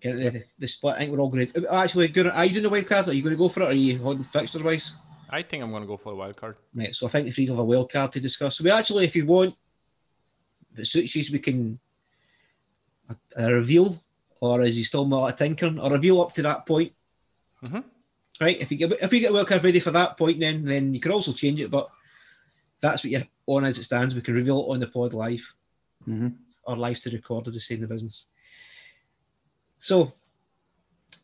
[0.00, 0.94] Get the, the split.
[0.94, 1.74] I think we're all going to.
[1.74, 3.08] Actually, Gunnar, are you doing the wild card?
[3.08, 3.64] Are you going to go for it?
[3.64, 4.96] Or are you holding fixture wise?
[5.30, 6.56] I think I'm going to go for the wild card.
[6.74, 8.58] Right, so I think the freeze will have a wild card to discuss.
[8.58, 9.56] So we actually, if you want,
[10.76, 11.78] it suits you, we can
[13.08, 14.00] a, a reveal,
[14.40, 15.78] or is he still not a tinkering?
[15.78, 16.92] A reveal up to that point.
[17.64, 17.84] Mhm.
[18.40, 20.92] Right, if you get if you get wild card ready for that point, then then
[20.92, 21.70] you can also change it.
[21.70, 21.88] But
[22.80, 24.14] that's what you're on as it stands.
[24.14, 25.54] We can reveal it on the pod live
[26.08, 26.28] Mm-hmm.
[26.64, 28.26] or live to record as they say in the business.
[29.78, 30.12] So,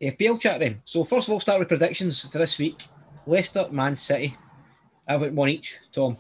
[0.01, 0.81] FPL chat then.
[0.87, 2.87] So first of all, start with predictions for this week.
[3.27, 4.35] Leicester, Man City.
[5.07, 5.79] I went one each.
[5.93, 6.17] Tom.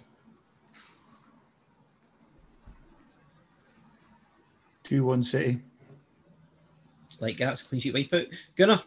[4.85, 5.61] Two one City.
[7.20, 8.26] Like that's a clean sheet wipeout.
[8.57, 8.83] Gunnar.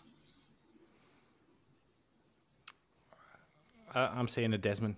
[3.96, 4.96] I, I'm saying a Desmond.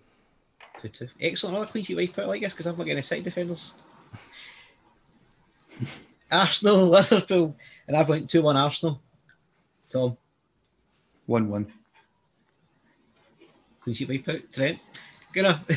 [0.82, 1.08] Two two.
[1.22, 1.56] Excellent.
[1.56, 3.74] Another clean sheet wipeout like this because I've not got any side defenders.
[6.32, 7.56] Arsenal, Liverpool,
[7.88, 9.02] and I've went 2 1 Arsenal.
[9.90, 10.18] Tom,
[11.28, 11.74] 1 1.
[13.80, 14.42] clean sheet wipe out.
[14.52, 14.80] Trent,
[15.34, 15.62] Gunnar.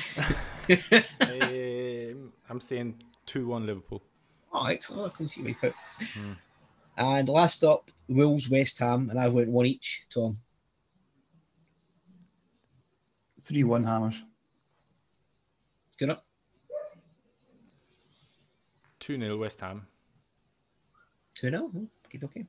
[1.20, 4.02] Um, I'm saying 2 1 Liverpool.
[4.52, 5.14] oh, excellent.
[5.14, 5.74] Clean sheet wipe out.
[6.98, 10.06] And last up, Wolves, West Ham, and I've went one each.
[10.10, 10.38] Tom,
[13.48, 14.22] 3 1 Hammers.
[15.98, 16.18] Gunnar.
[19.00, 19.86] 2 0 West Ham.
[21.34, 21.70] 2 0.
[22.04, 22.44] Okay, okay.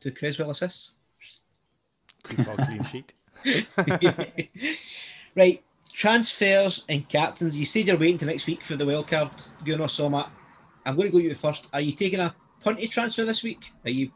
[0.00, 0.94] Two Cresswell assists.
[2.24, 3.12] Coufal clean sheet.
[5.36, 7.54] right, transfers and captains.
[7.54, 9.30] You said you're waiting till next week for the wild card.
[9.66, 10.32] Gunnar Soma.
[10.86, 11.68] I'm going to go you first.
[11.74, 12.34] Are you taking a
[12.64, 13.70] punty transfer this week?
[13.84, 14.10] Are you?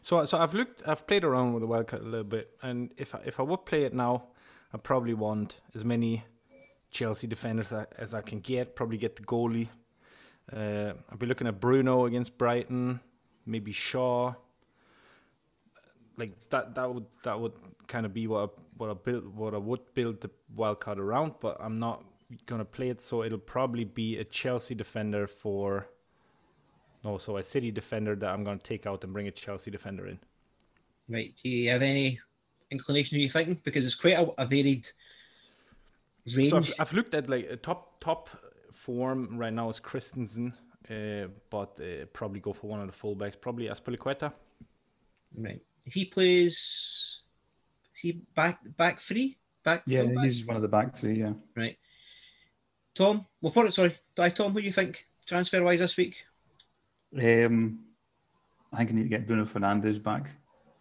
[0.00, 3.14] So, so I've looked, I've played around with the wildcard a little bit, and if
[3.14, 4.28] I, if I would play it now,
[4.74, 6.24] I probably want as many
[6.90, 8.74] Chelsea defenders as I can get.
[8.74, 9.68] Probably get the goalie.
[10.52, 12.98] Uh, I'll be looking at Bruno against Brighton,
[13.46, 14.34] maybe Shaw.
[16.16, 17.52] Like that, that would that would
[17.86, 21.34] kind of be what I, what I build, what I would build the wildcard around.
[21.40, 22.04] But I'm not
[22.46, 25.86] gonna play it, so it'll probably be a Chelsea defender for.
[27.04, 30.08] No, so a City defender that I'm gonna take out and bring a Chelsea defender
[30.08, 30.18] in.
[31.08, 31.32] Right.
[31.40, 32.18] Do you have any
[32.74, 33.60] inclination are you're thinking?
[33.64, 34.88] Because it's quite a, a varied
[36.36, 36.50] range.
[36.50, 38.28] So I've, I've looked at like a top top
[38.72, 40.52] form right now is Christensen,
[40.90, 44.32] uh, but uh, probably go for one of the fullbacks, probably Azpilicueta.
[45.36, 45.60] Right.
[45.86, 47.22] He plays.
[47.94, 49.38] Is he back back three?
[49.64, 50.24] Back Yeah, full back?
[50.26, 51.32] he's one of the back three, yeah.
[51.56, 51.76] Right.
[52.94, 53.96] Tom, well, for it, sorry.
[54.14, 56.24] Die, Tom, what do you think transfer wise this week?
[57.16, 57.80] Um,
[58.72, 60.30] I think I need to get Bruno Fernandes back.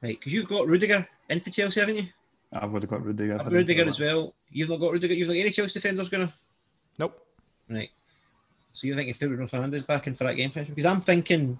[0.01, 2.07] Right, because you've got Rudiger in for Chelsea, haven't you?
[2.53, 3.33] I would have got Rudiger.
[3.35, 4.33] if I've got Rudiger as well.
[4.51, 5.13] You've not got Rudiger.
[5.13, 6.33] You've not got any Chelsea defenders going to.
[6.99, 7.25] Nope.
[7.69, 7.89] Right.
[8.71, 10.69] So you're thinking Bruno Fernandes back in for that game finish?
[10.69, 11.59] Because I'm thinking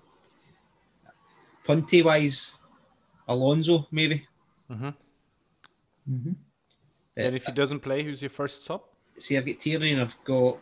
[1.65, 2.59] Punty wise,
[3.27, 4.27] Alonso maybe.
[4.69, 4.89] Mm-hmm.
[6.09, 6.35] Mhm.
[7.15, 8.81] And if he doesn't play, who's your first sub?
[9.17, 10.57] See, I've got Tierney and I've got.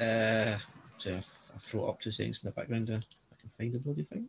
[0.00, 0.56] Uh,
[0.98, 2.88] so I've, I've thrown up two seconds in the background.
[2.88, 2.98] There.
[2.98, 4.28] I can find the bloody thing.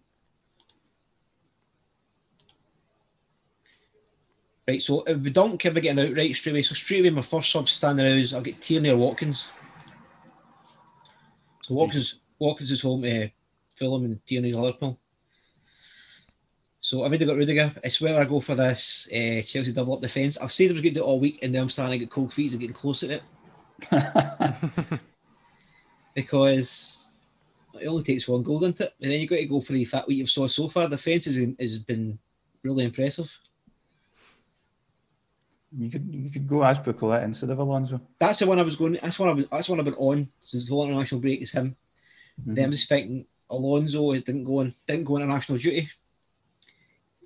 [4.70, 7.10] Right, so if we don't care about getting out right straight away, so straight away
[7.10, 9.50] my first sub standing out is I'll get Tierney or Watkins.
[11.64, 13.32] So Watkins, Watkins is home to
[13.76, 15.00] Fulham and Tierney's Liverpool.
[16.82, 17.74] So I've already got Rudiger.
[17.84, 20.38] It's whether I go for this uh, Chelsea double up defence.
[20.38, 22.06] I've said I was going to do it all week, and then I'm starting to
[22.06, 23.24] get cold feet and getting close to it
[26.14, 27.18] because
[27.82, 28.94] it only takes one goal, doesn't it?
[29.02, 30.84] And then you've got to go for the fact what you've saw so far.
[30.84, 32.20] The defence has, has been
[32.64, 33.36] really impressive.
[35.78, 38.02] You could you could go Azpilicueta instead of Alonso.
[38.20, 38.98] That's the one I was going.
[39.02, 39.48] That's one I was.
[39.48, 41.42] That's one I've been on since the international break.
[41.42, 41.76] Is him.
[42.46, 45.90] Then I'm just thinking Alonso didn't go on didn't go on international duty.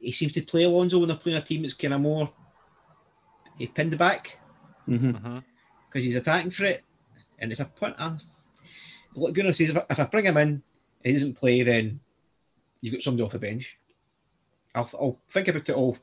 [0.02, 2.30] He seems to play Alonso when they're playing a team that's kind of more
[3.58, 4.40] he pinned the back
[4.90, 5.12] Mm-hmm.
[5.12, 5.38] Mm-hmm.
[5.88, 6.84] because he's attacking for it,
[7.40, 7.96] and it's a punt.
[7.98, 8.18] Uh,
[9.16, 10.62] look, Gunnar says if I, if I bring him in and
[11.04, 12.02] he doesn't play, then
[12.82, 13.78] you've got somebody off the bench.
[14.76, 15.98] I'll, I'll think about it all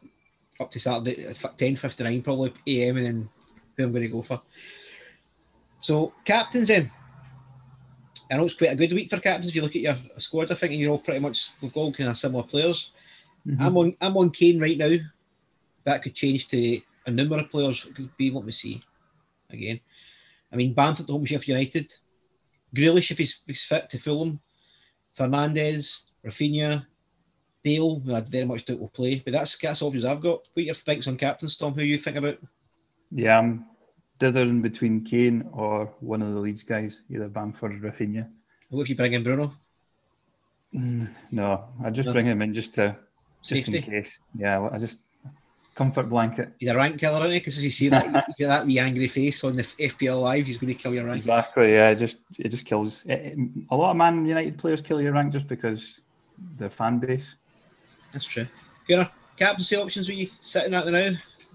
[0.61, 3.29] up to Saturday, uh, ten fifty nine probably AM, and then
[3.77, 4.41] who I'm going to go for.
[5.79, 6.91] So captains then.
[8.31, 9.49] I know it's quite a good week for captains.
[9.49, 11.81] If you look at your squad, I think and you're all pretty much we've got
[11.81, 12.93] all kind of similar players.
[13.47, 13.63] Mm-hmm.
[13.63, 14.97] I'm on I'm on Kane right now.
[15.85, 17.87] That could change to a number of players.
[17.87, 18.81] It could be let me see
[19.51, 19.81] again.
[20.53, 21.93] I mean Bamford at home with Sheffield United.
[22.75, 24.41] Grealish if he's, he's fit to Fulham.
[25.19, 26.87] Fernandes, Rafinha,
[27.63, 29.21] Bale, who I very much doubt will play.
[29.25, 30.49] But that's that's options I've got.
[30.55, 31.75] What your thinks on captain Tom?
[31.75, 32.39] Who you think about?
[33.13, 33.67] Yeah, I'm
[34.19, 38.29] dithering between Kane or one of the Leeds guys, either Bamford or Rafinha.
[38.71, 39.53] What if you bring in Bruno?
[40.75, 42.13] Mm, no, I just No.
[42.13, 42.97] bring him in just to
[43.43, 43.79] just Safety.
[43.79, 44.19] in case.
[44.39, 44.99] Yeah, I just
[45.75, 46.53] comfort blanket.
[46.59, 47.39] He's a rank killer, isn't he?
[47.39, 50.47] Because if you see that, you get that wee angry face on the FPL live,
[50.47, 51.19] he's going to kill your rank.
[51.19, 51.73] Exactly.
[51.73, 53.03] Yeah, it just it just kills.
[53.07, 53.39] It, it-
[53.71, 56.01] a lot of Man United players kill your rank just because
[56.59, 57.35] the fan base.
[58.13, 58.47] That's true.
[58.89, 61.13] Gunnar, captaincy options, what you sitting at now?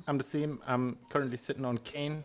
[0.07, 0.59] I'm the same.
[0.67, 2.23] I'm currently sitting on Kane.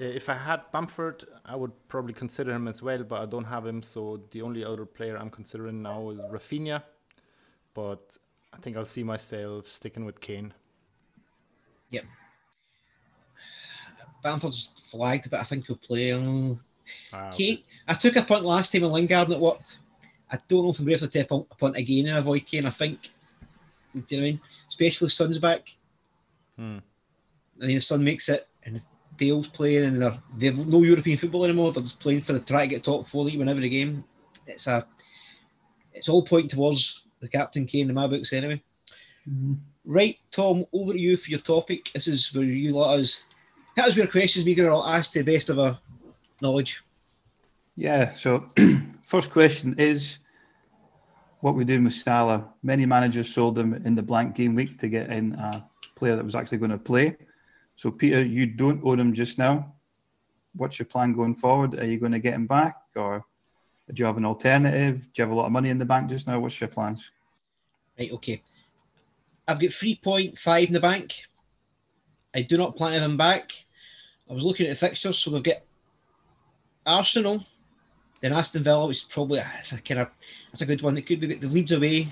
[0.00, 3.44] Uh, If I had Bamford, I would probably consider him as well, but I don't
[3.44, 3.82] have him.
[3.82, 6.82] So the only other player I'm considering now is Rafinha.
[7.74, 8.16] But
[8.52, 10.52] I think I'll see myself sticking with Kane.
[11.90, 12.04] Yep.
[14.22, 16.12] Bamford's flagged, but I think he'll play.
[16.12, 16.60] Um,
[17.12, 17.32] Ah.
[17.32, 19.78] Kane, I took a punt last time in Lingard and it worked.
[20.30, 22.46] I don't know if I'm brave to take a punt- a punt again and avoid
[22.46, 22.64] Kane.
[22.64, 23.10] I think,
[24.04, 24.40] do you know what I mean?
[24.68, 25.74] Especially if Son's back.
[26.56, 26.78] Hmm.
[27.60, 28.82] And then Son makes it and
[29.16, 32.62] Bale's playing and they're, they've no European football anymore, they're just playing for the try
[32.62, 34.04] to get top four, that you win every game.
[34.46, 34.86] It's a
[35.94, 38.62] it's all pointing towards the captain Kane in my books anyway.
[39.28, 39.54] Mm-hmm.
[39.86, 41.90] Right, Tom, over to you for your topic.
[41.94, 43.24] This is where you let us
[43.76, 45.78] hit us with questions we're going to ask to the best of our
[46.42, 46.82] knowledge.
[47.76, 48.50] Yeah, so
[49.06, 50.18] first question is
[51.46, 52.44] what we're doing with Salah.
[52.64, 56.24] Many managers sold him in the blank game week to get in a player that
[56.24, 57.16] was actually going to play.
[57.76, 59.72] So, Peter, you don't own him just now.
[60.56, 61.78] What's your plan going forward?
[61.78, 63.24] Are you going to get him back or
[63.94, 65.02] do you have an alternative?
[65.12, 66.40] Do you have a lot of money in the bank just now?
[66.40, 67.12] What's your plans?
[67.96, 68.42] Right, okay.
[69.46, 71.28] I've got 3.5 in the bank.
[72.34, 73.52] I do not plan to have him back.
[74.28, 75.62] I was looking at the fixtures, so they've got
[76.84, 77.46] Arsenal,
[78.20, 80.10] then Aston Villa, is probably that's a kind of
[80.50, 80.96] that's a good one.
[80.96, 82.08] It could be the Leeds away,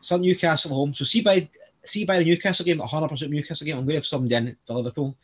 [0.00, 0.94] Sun Newcastle home.
[0.94, 1.48] So see by
[1.84, 3.76] see by the Newcastle game, 100 percent Newcastle game.
[3.76, 5.16] I'm going to have somebody in for Liverpool,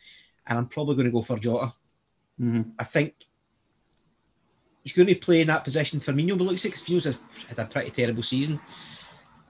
[0.47, 1.73] and I'm probably going to go for Jota.
[2.39, 2.61] Mm-hmm.
[2.79, 3.15] I think
[4.83, 5.99] he's going to play in that position.
[5.99, 8.59] Firmino, but looks like Firmino's had a pretty terrible season.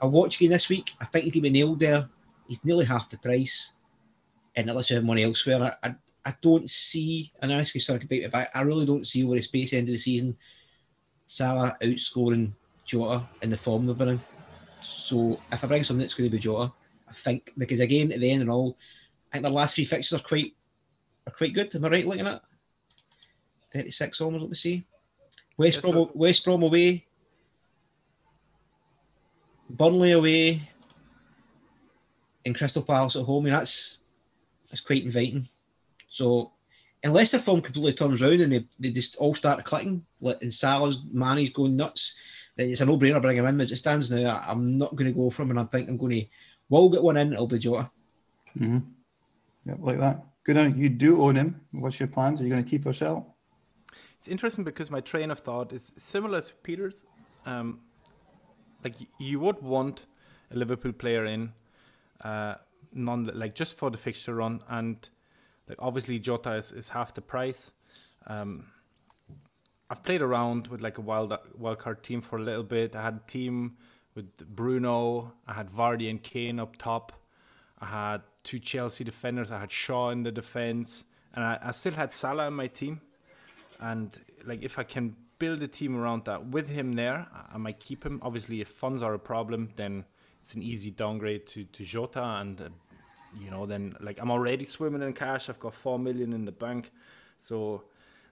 [0.02, 0.94] I watch again this week.
[1.02, 2.08] I think he can be nailed there.
[2.48, 3.74] He's nearly half the price,
[4.56, 5.96] and unless we have money elsewhere, I, I,
[6.28, 7.32] I don't see.
[7.42, 8.52] And I ask start about it back.
[8.54, 10.36] I really don't see over the space end of the season,
[11.26, 12.52] Salah outscoring
[12.86, 14.22] Jota in the form they've been in.
[14.82, 16.74] So if I bring something, it's going to be Jota.
[17.08, 18.78] I think because again at the end and all,
[19.32, 20.54] I think the last three fixtures are quite
[21.28, 21.74] are quite good.
[21.74, 22.42] Am I right looking at?
[23.74, 24.42] Thirty six almost.
[24.42, 24.86] Let me see.
[25.56, 27.08] West Brom, West Brom away,
[29.70, 30.70] Burnley away,
[32.46, 33.44] and Crystal Palace at home.
[33.44, 34.00] I mean, that's
[34.70, 35.48] that's quite inviting.
[36.08, 36.54] So,
[37.04, 40.54] unless the form completely turns around and they, they just all start clicking, like and
[40.54, 42.18] Salah's Mane's going nuts,
[42.56, 43.62] then it's a no-brainer bring him in.
[43.62, 45.98] As it stands now, I'm not going to go for him, and I think I'm
[45.98, 46.26] going to.
[46.70, 47.32] We'll get one in.
[47.32, 47.90] It'll be Jota.
[48.60, 48.80] Mm-hmm.
[49.68, 50.26] Yep, like that.
[50.44, 50.90] Good on you.
[50.90, 51.62] Do own him.
[51.72, 52.42] What's your plans?
[52.42, 53.36] Are you going to keep or sell?
[54.18, 57.06] It's interesting because my train of thought is similar to Peter's.
[57.46, 57.80] Um,
[58.84, 60.06] like you would want
[60.52, 61.54] a Liverpool player in,
[62.22, 62.56] uh,
[62.94, 65.10] non like just for the fixture run, and
[65.68, 67.72] like obviously Jota is, is half the price.
[68.28, 68.68] Um,
[69.90, 72.96] I've played around with like a wild card team for a little bit.
[72.96, 73.78] I had a team
[74.16, 75.32] with Bruno.
[75.48, 77.14] I had Vardy and Kane up top.
[77.80, 79.52] I had two Chelsea defenders.
[79.52, 83.02] I had Shaw in the defense, and I, I still had Salah in my team
[83.80, 87.80] and like if I can build a team around that with him there, I might
[87.80, 88.20] keep him.
[88.24, 90.06] Obviously, if funds are a problem, then
[90.42, 92.72] it's an easy downgrade to to Jota, and
[93.40, 95.50] you know then like I'm already swimming in cash.
[95.50, 96.92] I've got four million in the bank,
[97.38, 97.84] so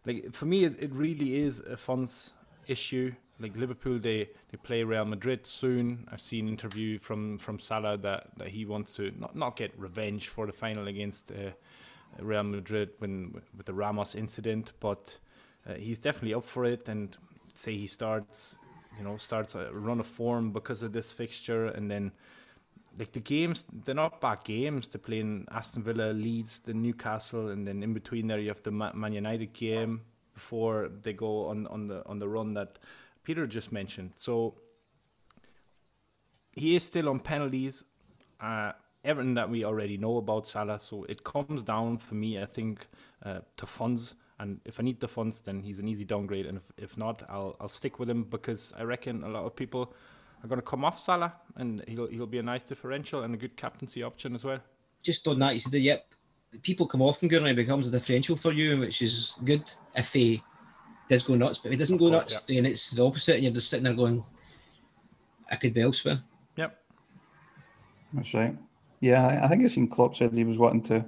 [0.05, 2.31] like for me, it, it really is a funds
[2.67, 3.13] issue.
[3.39, 6.07] Like Liverpool, they they play Real Madrid soon.
[6.11, 10.29] I've seen interview from from Salah that that he wants to not not get revenge
[10.29, 11.31] for the final against.
[11.31, 11.51] Uh,
[12.19, 15.17] Real Madrid when with the Ramos incident, but
[15.67, 16.87] uh, he's definitely up for it.
[16.87, 17.15] And
[17.55, 18.57] say he starts,
[18.97, 22.11] you know, starts a run of form because of this fixture, and then
[22.97, 24.87] like the games, they're not bad games.
[24.87, 28.71] They're playing Aston Villa, Leeds, the Newcastle, and then in between there you have the
[28.71, 30.01] Man United game
[30.33, 32.79] before they go on on the on the run that
[33.23, 34.11] Peter just mentioned.
[34.17, 34.55] So
[36.51, 37.83] he is still on penalties.
[38.39, 38.71] Uh,
[39.03, 40.79] everything that we already know about Salah.
[40.79, 42.87] So it comes down for me, I think,
[43.23, 44.15] uh, to funds.
[44.39, 46.45] And if I need the funds, then he's an easy downgrade.
[46.45, 49.55] And if, if not, I'll I'll stick with him because I reckon a lot of
[49.55, 49.93] people
[50.45, 53.37] are going to come off Salah, and he'll he'll be a nice differential and a
[53.37, 54.59] good captaincy option as well.
[55.03, 56.05] Just on that, you said, that, yep,
[56.61, 59.69] people come off him good and it becomes a differential for you, which is good
[59.95, 60.41] if he
[61.09, 61.59] does go nuts.
[61.59, 62.55] But if he doesn't go nuts, yeah.
[62.55, 64.23] then it's the opposite, and you're just sitting there going,
[65.51, 66.19] I could be elsewhere.
[66.55, 66.77] Yep.
[68.13, 68.55] That's right.
[69.01, 71.05] Yeah, I think I've seen Klopp said he was wanting to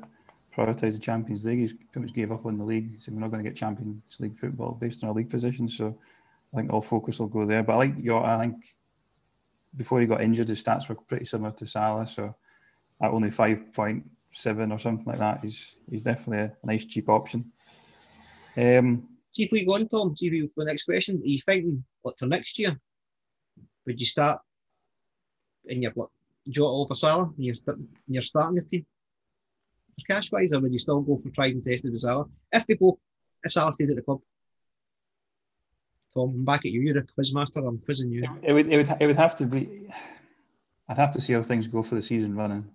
[0.56, 1.60] prioritise the Champions League.
[1.60, 2.92] He's pretty much gave up on the league.
[2.96, 5.70] He said we're not going to get Champions League football based on our league position.
[5.70, 5.98] So
[6.54, 7.64] I think all focus will go there.
[7.64, 8.24] But I like your.
[8.24, 8.56] I think
[9.78, 12.08] before he got injured, his stats were pretty similar to Salah.
[12.08, 12.36] So
[13.02, 17.08] at only five point seven or something like that, he's he's definitely a nice cheap
[17.08, 17.52] option.
[18.58, 20.16] Um, See if we go on, Tom.
[20.16, 21.18] See if we, for the next question.
[21.18, 22.80] Are you thinking like for next year?
[23.86, 24.42] Would you start
[25.66, 26.10] in your like,
[26.50, 27.56] Jota over Salah and you're,
[28.08, 28.86] you're starting your team?
[30.08, 32.26] cash wise, or would you still go for tried and tested with Salah?
[32.52, 32.98] If they both,
[33.44, 34.22] if Salah stays at the club.
[36.18, 36.82] Tom, I'm back at you.
[36.82, 37.60] You're a quiz master.
[37.60, 38.28] I'm quizzing you.
[38.42, 39.88] It would, it would, it would have to be.
[40.90, 42.66] I'd have to see how things go for the season running,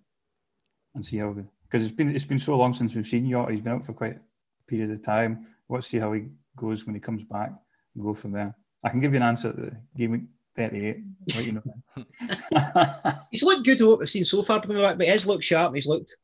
[0.95, 1.35] and see how
[1.65, 3.51] because it's been it's been so long since we've seen Jota.
[3.51, 5.47] He's been out for quite a period of time.
[5.69, 6.27] Let's see how he
[6.57, 7.53] goes when he comes back
[7.95, 8.55] and go from there.
[8.85, 10.23] I can give you an answer at the game week
[10.57, 10.99] 38.
[11.41, 11.63] you know.
[13.31, 15.75] he's looked good to what we've seen so far coming back, but he's looked sharp.
[15.75, 16.17] He's looked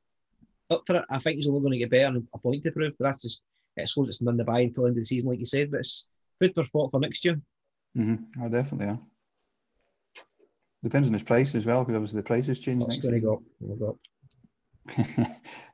[0.71, 1.05] up for it.
[1.11, 2.93] I think he's only going to get better and a point to prove.
[2.99, 3.43] But that's just,
[3.79, 5.71] I suppose it's none to buy until the end of the season, like you said.
[5.71, 6.07] But it's
[6.41, 7.41] food for thought for next year.
[7.97, 8.43] Mm-hmm.
[8.43, 8.87] Oh, definitely.
[8.87, 8.97] Yeah.
[10.83, 12.83] Depends on his price as well, because obviously the price has changed.
[12.83, 13.99] What's going to go?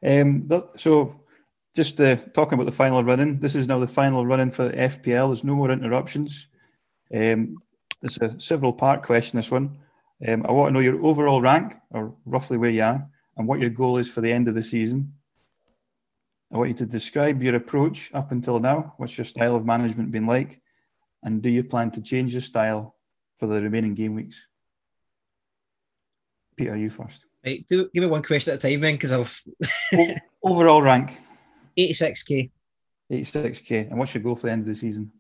[0.07, 1.21] um, so,
[1.77, 3.39] just uh, talking about the final running.
[3.39, 5.29] This is now the final running for FPL.
[5.29, 6.49] There's no more interruptions.
[7.15, 7.59] Um,
[8.03, 9.37] it's a several part question.
[9.37, 9.79] This one.
[10.27, 13.07] Um, I want to know your overall rank, or roughly where you are,
[13.37, 15.13] and what your goal is for the end of the season.
[16.55, 18.95] I want you to describe your approach up until now.
[18.97, 20.61] What's your style of management been like?
[21.25, 22.95] And do you plan to change your style
[23.39, 24.41] for the remaining game weeks?
[26.57, 27.25] Peter, you first.
[27.45, 29.43] Right, do, give me one question at a time then, because I've.
[30.45, 31.19] Overall rank
[31.77, 32.51] 86k.
[33.11, 33.91] 86k.
[33.91, 35.11] And what's your goal for the end of the season?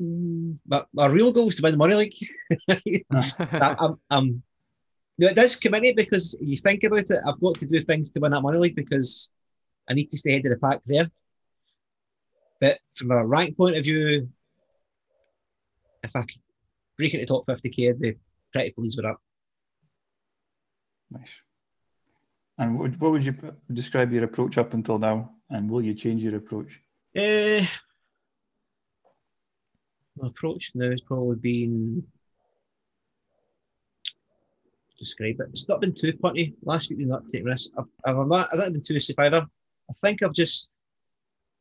[0.00, 2.14] Mm, but my real goal is to win the money league.
[3.50, 4.42] so I'm, I'm,
[5.26, 8.20] it does come in because you think about it, I've got to do things to
[8.20, 9.30] win that money league because
[9.88, 11.10] I need to stay ahead of the pack there.
[12.60, 14.28] But from a rank point of view,
[16.02, 16.40] if I could
[16.96, 18.16] break into top 50k, I'd be
[18.52, 19.16] pretty pleased with that.
[21.10, 21.40] Nice.
[22.58, 23.34] And what, what would you
[23.72, 25.32] describe your approach up until now?
[25.48, 26.80] And will you change your approach?
[27.16, 27.64] Uh,
[30.16, 32.06] my approach now has probably been
[35.00, 35.48] describe it.
[35.48, 36.54] It's not been too punty.
[36.62, 37.72] Last week we not taking risks.
[37.76, 39.44] I've, I've not, I've not been too safe either.
[39.88, 40.72] I think I've just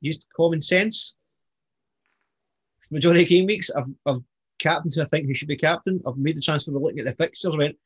[0.02, 1.16] used common sense.
[2.82, 4.22] For majority of game weeks, I've, I've
[4.60, 6.02] captains who I think who should be captain.
[6.06, 7.52] I've made the transfer by looking at the fixtures.
[7.54, 7.78] I went,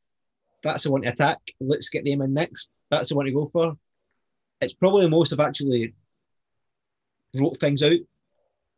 [0.64, 1.40] that's the one to attack.
[1.62, 2.72] Let's get them in next.
[2.90, 3.78] That's the one to go for.
[4.60, 5.94] It's probably the most I've actually
[7.36, 8.00] wrote things out,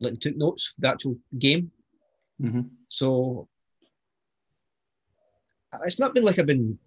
[0.00, 1.70] like took notes for the actual game.
[2.40, 2.62] Mm-hmm.
[2.88, 3.48] So
[5.84, 6.78] it's not been like I've been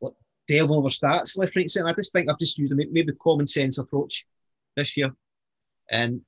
[0.00, 0.14] like,
[0.48, 1.88] delving over stats left, right, center.
[1.88, 4.26] I just think I've just used a maybe common sense approach
[4.76, 5.10] this year.
[5.90, 6.20] And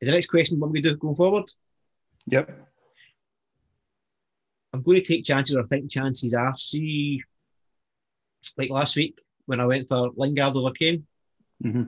[0.00, 1.50] is the next question what we do going forward?
[2.26, 2.50] Yep.
[4.72, 6.56] I'm going to take chances, or I think chances are.
[6.56, 7.22] See,
[8.56, 11.06] like last week when I went for Lingard over Kane,
[11.62, 11.82] mm-hmm.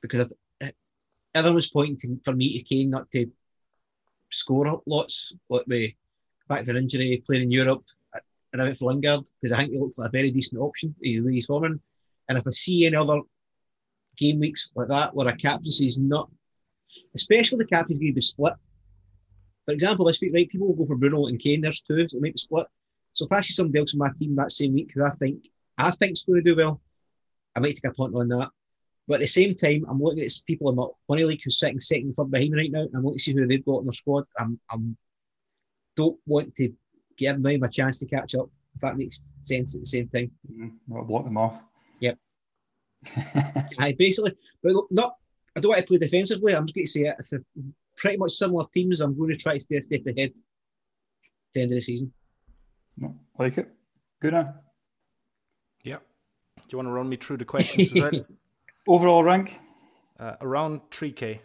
[0.00, 0.32] because
[1.34, 3.30] everyone was pointing for me to Kane not to
[4.30, 5.96] score lots, what we
[6.48, 7.84] back for injury, playing in Europe,
[8.52, 10.94] and I went for Lingard because I think he looked like a very decent option.
[11.04, 11.80] Eh, he's he's forming,
[12.28, 13.20] and if I see any other
[14.16, 16.30] game weeks like that where a captaincy is not,
[17.14, 18.54] especially the captain's going to be split.
[19.66, 21.60] For example, this week, right, people will go for Bruno and Kane.
[21.60, 22.66] There's two, so it might be split.
[23.12, 25.44] So if I see somebody else in my team that same week who I think
[25.76, 26.80] I think think's going to do well,
[27.54, 28.50] I might take a punt on that.
[29.06, 31.80] But at the same time, I'm looking at people in my money league who's sitting
[31.80, 32.80] second, third behind me right now.
[32.80, 34.24] And I'm looking to see who they've got in their squad.
[34.38, 34.96] I'm, I'm
[35.96, 36.72] don't want to
[37.18, 38.48] give them a chance to catch up.
[38.74, 40.30] If that makes sense at the same time.
[40.50, 40.68] Mm-hmm.
[40.86, 41.60] Not block them off.
[42.00, 42.18] Yep.
[43.78, 45.16] I basically, but not.
[45.56, 46.54] I don't want to play defensively.
[46.54, 47.16] I'm just going to say it.
[47.18, 47.42] If they're
[47.96, 50.30] pretty much similar teams, I'm going to try to stay a step ahead.
[50.30, 52.12] At the end of the season.
[52.96, 53.68] No, like it.
[54.20, 54.54] Good on.
[55.82, 55.96] Yeah.
[56.56, 57.90] Do you want to run me through the questions?
[58.88, 59.58] Overall rank?
[60.18, 61.40] Uh, around 3K.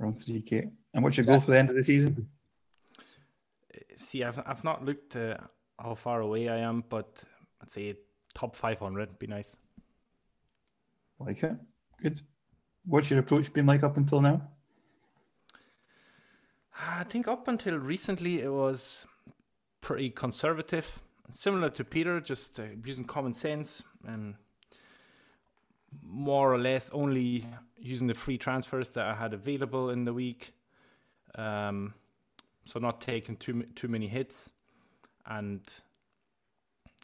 [0.00, 0.70] Around 3K.
[0.94, 2.28] And what's your goal for the end of the season?
[4.00, 5.36] See, I've, I've not looked uh,
[5.78, 7.22] how far away I am, but
[7.60, 7.94] I'd say
[8.34, 9.54] top 500 would be nice.
[11.18, 11.52] Like it.
[12.02, 12.20] Good.
[12.86, 14.40] What's your approach been like up until now?
[16.80, 19.06] I think up until recently it was
[19.82, 21.00] pretty conservative,
[21.34, 24.34] similar to Peter, just uh, using common sense and
[26.02, 27.46] more or less only
[27.76, 30.54] using the free transfers that I had available in the week.
[31.34, 31.92] Um,
[32.70, 34.50] so not taking too too many hits,
[35.26, 35.60] and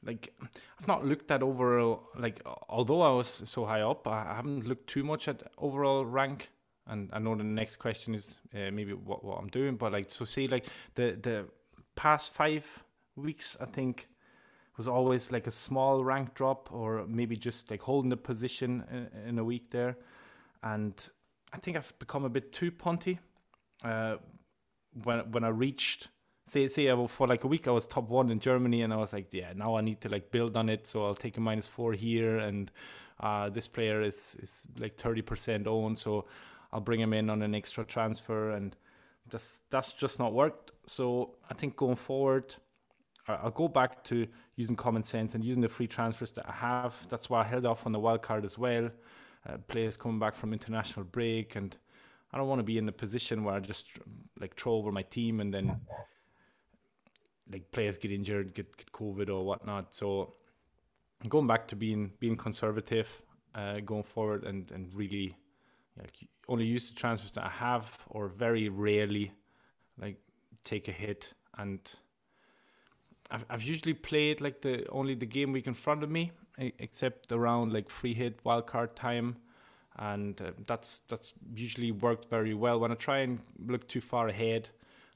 [0.04, 0.32] like
[0.78, 2.08] I've not looked at overall.
[2.16, 6.50] Like although I was so high up, I haven't looked too much at overall rank.
[6.88, 10.10] And I know the next question is uh, maybe what, what I'm doing, but like
[10.10, 11.46] so see like the the
[11.96, 12.64] past five
[13.16, 14.08] weeks, I think
[14.76, 19.28] was always like a small rank drop or maybe just like holding the position in,
[19.30, 19.96] in a week there.
[20.62, 20.94] And
[21.52, 23.18] I think I've become a bit too punty.
[23.82, 24.16] Uh,
[25.04, 26.08] when when I reached
[26.46, 28.96] say say I, for like a week I was top one in Germany and I
[28.96, 31.40] was like yeah now I need to like build on it so I'll take a
[31.40, 32.70] minus four here and
[33.20, 36.26] uh, this player is is like thirty percent owned so
[36.72, 38.76] I'll bring him in on an extra transfer and
[39.28, 42.54] that's that's just not worked so I think going forward
[43.28, 44.26] I'll go back to
[44.56, 46.94] using common sense and using the free transfers that I have.
[47.08, 48.90] That's why I held off on the wild card as well.
[49.48, 51.76] Uh, players coming back from international break, and
[52.36, 53.86] I don't want to be in a position where I just
[54.38, 55.80] like throw over my team and then
[57.50, 59.94] like players get injured, get, get COVID or whatnot.
[59.94, 60.34] So
[61.30, 63.08] going back to being being conservative,
[63.54, 65.34] uh, going forward, and and really
[65.98, 66.14] like
[66.46, 69.32] only use the transfers that I have, or very rarely
[69.98, 70.18] like
[70.62, 71.80] take a hit and
[73.30, 77.32] I've, I've usually played like the only the game week in front of me except
[77.32, 79.36] around like free hit wildcard time
[79.98, 82.78] and uh, that's that's usually worked very well.
[82.80, 84.68] When i try and look too far ahead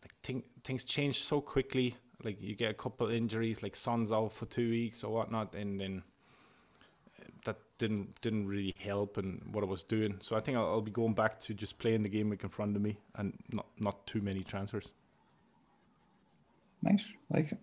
[0.02, 1.96] like thing, things change so quickly.
[2.22, 5.80] Like you get a couple injuries like son's out for two weeks or whatnot and
[5.80, 6.02] then
[7.18, 10.16] uh, that didn't didn't really help in what i was doing.
[10.20, 12.76] So i think I'll, I'll be going back to just playing the game in front
[12.76, 14.88] of me and not not too many transfers.
[16.82, 17.06] Nice.
[17.30, 17.58] Like it.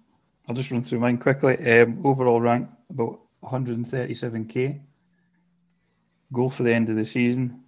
[0.47, 1.57] I'll just run through mine quickly.
[1.81, 4.79] Um, overall rank about 137k.
[6.33, 7.61] Goal for the end of the season.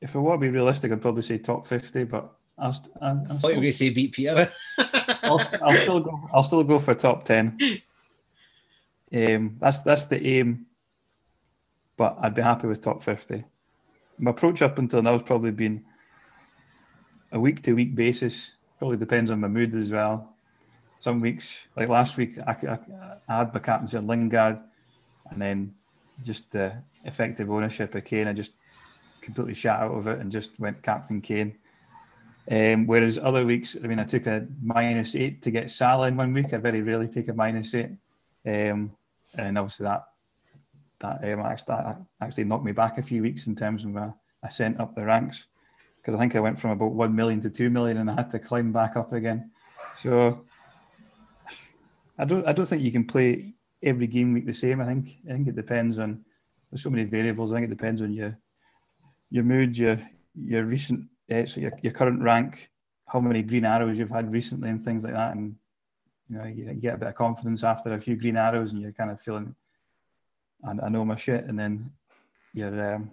[0.00, 3.24] If I want to be realistic, I'd probably say top 50, but I'll, st- I'm,
[3.28, 4.50] I'm I thought you were going to say beat Peter.
[5.24, 6.20] I'll, I'll, still go.
[6.32, 7.58] I'll still go for top 10.
[9.12, 10.66] Um, that's that's the aim,
[11.96, 13.44] but I'd be happy with top 50.
[14.18, 15.84] My approach up until now has probably been
[17.32, 18.52] a week to week basis.
[18.78, 20.30] Probably depends on my mood as well
[21.00, 22.78] some weeks, like last week, I, I,
[23.26, 24.58] I had my captaincy on Lingard,
[25.30, 25.74] and then
[26.24, 26.72] just the
[27.04, 28.54] effective ownership of Kane, I just
[29.20, 31.56] completely shot out of it and just went Captain Kane.
[32.50, 36.16] Um, whereas other weeks, I mean, I took a minus eight to get Salah in
[36.16, 36.52] one week.
[36.52, 37.90] I very rarely take a minus eight,
[38.46, 38.92] um,
[39.36, 40.04] and obviously that
[41.00, 44.10] that um, actually, that actually knocked me back a few weeks in terms of my
[44.42, 45.46] ascent up the ranks
[46.00, 48.30] because I think I went from about one million to two million, and I had
[48.30, 49.50] to climb back up again.
[49.94, 50.44] So
[52.18, 54.80] I don't I don't think you can play every game week the same.
[54.80, 56.24] I think I think it depends on
[56.70, 57.52] there's so many variables.
[57.52, 58.36] I think it depends on your
[59.30, 60.00] your mood, your
[60.34, 62.70] your recent uh, so your, your current rank,
[63.06, 65.34] how many green arrows you've had recently, and things like that.
[65.34, 65.56] And
[66.28, 68.92] you know you, get a bit of confidence after a few green arrows, and you're
[68.92, 69.54] kind of feeling,
[70.64, 71.90] I, I know my shit, and then
[72.54, 73.10] you're um,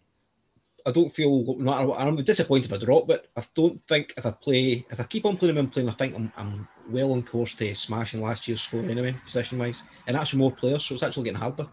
[0.85, 4.85] I don't feel no I'm disappointed by drop, but I don't think if I play
[4.89, 7.75] if I keep on playing and playing, I think I'm, I'm well on course to
[7.75, 11.25] smashing last year's score anyway, position wise, and that's with more players, so it's actually
[11.25, 11.67] getting harder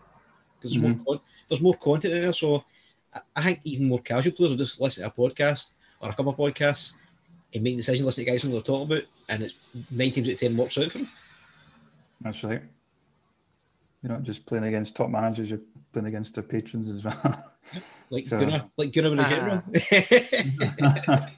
[0.57, 1.03] because there's mm-hmm.
[1.05, 2.33] more there's more content there.
[2.33, 2.65] So
[3.15, 6.15] I, I, think even more casual players will just listen to a podcast or a
[6.15, 6.95] couple of podcasts
[7.55, 9.55] and make decisions, listen to guys who they're talking about, and it's
[9.91, 11.09] nine times out of ten works out for them.
[12.21, 12.63] That's right.
[14.03, 15.61] You're not just playing against top managers; you're
[15.93, 17.45] playing against their patrons as well.
[18.11, 19.63] like so, Gunnar, like Gunnar in uh, general.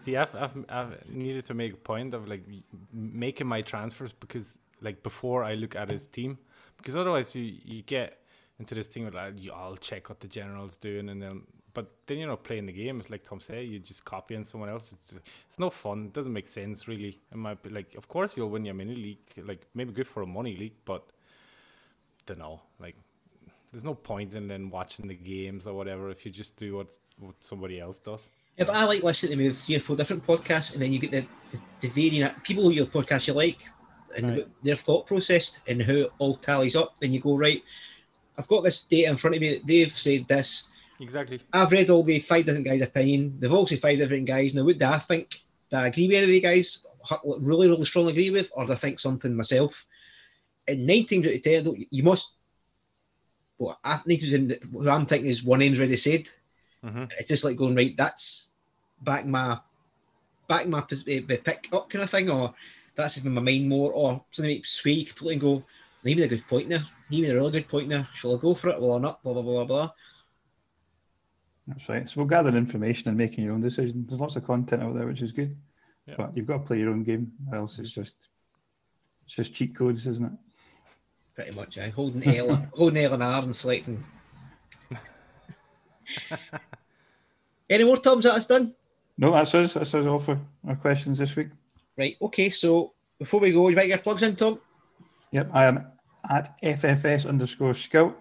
[0.00, 2.44] See, I've, I've I've needed to make a point of like
[2.92, 6.38] making my transfers because like before I look at his team
[6.76, 8.20] because otherwise you you get
[8.58, 11.42] into this thing where like you all check what the general's doing and then
[11.72, 13.00] but then you're not playing the game.
[13.00, 14.92] It's like Tom said, you're just copying someone else.
[14.92, 15.12] It's
[15.48, 16.06] it's no fun.
[16.06, 17.20] It doesn't make sense really.
[17.32, 20.22] It might be like, of course you'll win your mini league, like maybe good for
[20.22, 21.10] a money league, but
[22.26, 22.60] don't know.
[22.78, 22.96] Like
[23.72, 26.92] there's no point in then watching the games or whatever if you just do what
[27.18, 28.28] what somebody else does.
[28.56, 30.98] Yeah, but I like listening to maybe three or four different podcasts, and then you
[30.98, 33.68] get the the, the varying people your podcast you like
[34.16, 34.48] and right.
[34.62, 36.98] their thought process and how it all tallies up.
[37.00, 37.62] Then you go right.
[38.38, 39.60] I've got this data in front of me.
[39.64, 40.68] They've said this
[41.00, 41.40] Exactly.
[41.52, 43.36] I've read all the five different guys' opinion.
[43.38, 44.54] They've all said five different guys.
[44.54, 45.42] Now, what do I think?
[45.70, 46.86] Do I agree with any of the guys?
[47.24, 49.84] Really, really strongly agree with, or do I think something myself?
[50.66, 52.32] And nine times out of ten, you must.
[53.58, 56.28] Well, I think who I'm thinking is one end's already said.
[56.84, 57.04] Mm-hmm.
[57.18, 57.96] It's just like going right.
[57.96, 58.52] That's
[59.02, 59.58] back my
[60.48, 62.52] back my pick up kind of thing, or
[62.94, 65.64] that's in my mind more, or something make sway completely and go,
[66.02, 66.84] he made a good point there.
[67.10, 68.06] He made a really good point there.
[68.14, 68.80] Shall I go for it?
[68.80, 69.22] Will I not?
[69.22, 69.90] Blah blah blah blah.
[71.66, 72.08] That's right.
[72.08, 74.08] So we'll gather information and making your own decisions.
[74.08, 75.56] There's lots of content out there, which is good.
[76.06, 76.14] Yeah.
[76.18, 78.28] But you've got to play your own game, or else it's just
[79.24, 80.32] it's just cheat codes, isn't it?
[81.34, 84.04] Pretty much, I holding L, holding L and R and selecting.
[87.68, 88.74] Any more Toms that us done?
[89.18, 89.74] No, that's us.
[89.74, 91.48] That's us all for our questions this week.
[91.96, 92.16] Right.
[92.20, 92.50] Okay.
[92.50, 94.60] So before we go, you might get plugs in, Tom.
[95.32, 95.86] Yep, I am
[96.30, 98.16] at FFS underscore scout.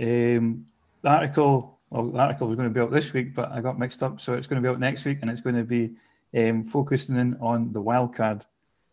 [0.00, 0.66] Um,
[1.02, 3.78] the article, well, the article was going to be out this week, but I got
[3.78, 5.94] mixed up, so it's going to be out next week, and it's going to be
[6.36, 8.44] um, focusing in on the wild card.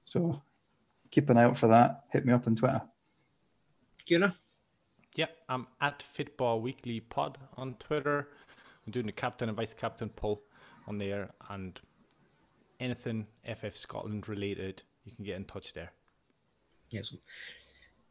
[0.06, 0.42] So
[1.12, 2.04] keep an eye out for that.
[2.12, 2.82] Hit me up on Twitter.
[4.10, 4.34] Gunnar?
[5.16, 8.30] Yeah, I'm at Fitball Weekly Pod on Twitter.
[8.86, 10.42] I'm doing the captain and vice captain poll
[10.88, 11.80] on there, and
[12.80, 15.92] anything FF Scotland related, you can get in touch there.
[16.90, 17.14] Yes.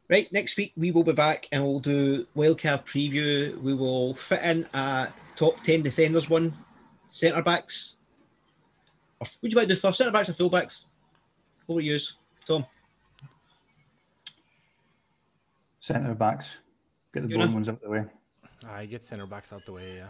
[0.09, 3.61] Right, next week we will be back and we'll do wildcard preview.
[3.61, 6.53] We will fit in a top 10 defenders one,
[7.09, 7.97] centre backs.
[9.17, 10.85] What would you like to do first, centre backs or full backs?
[11.65, 12.65] What will you use, Tom?
[15.89, 16.59] Centre backs.
[17.15, 18.05] Get the boring ones out the way.
[18.67, 20.09] Ah, I get centre backs out the way, yeah.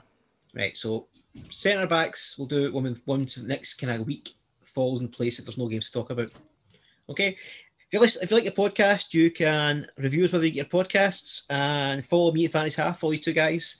[0.54, 1.08] Right, so
[1.50, 5.08] centre backs, we'll do it one, one to the next kind of week falls in
[5.08, 6.32] place if there's no games to talk about.
[7.08, 7.30] Okay.
[7.30, 10.70] If you, listen, if you like the podcast, you can review us whether you get
[10.70, 13.78] your podcasts and follow me at Fanny's Half, follow you two guys.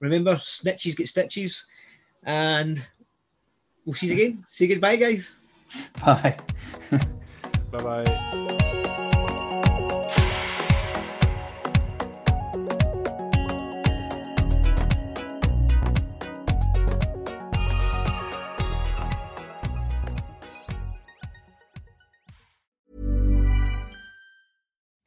[0.00, 1.66] Remember, snitches get stitches.
[2.24, 2.82] And
[3.84, 4.42] we'll see you again.
[4.46, 5.32] Say goodbye, guys.
[6.02, 6.38] Bye.
[7.70, 8.29] bye bye.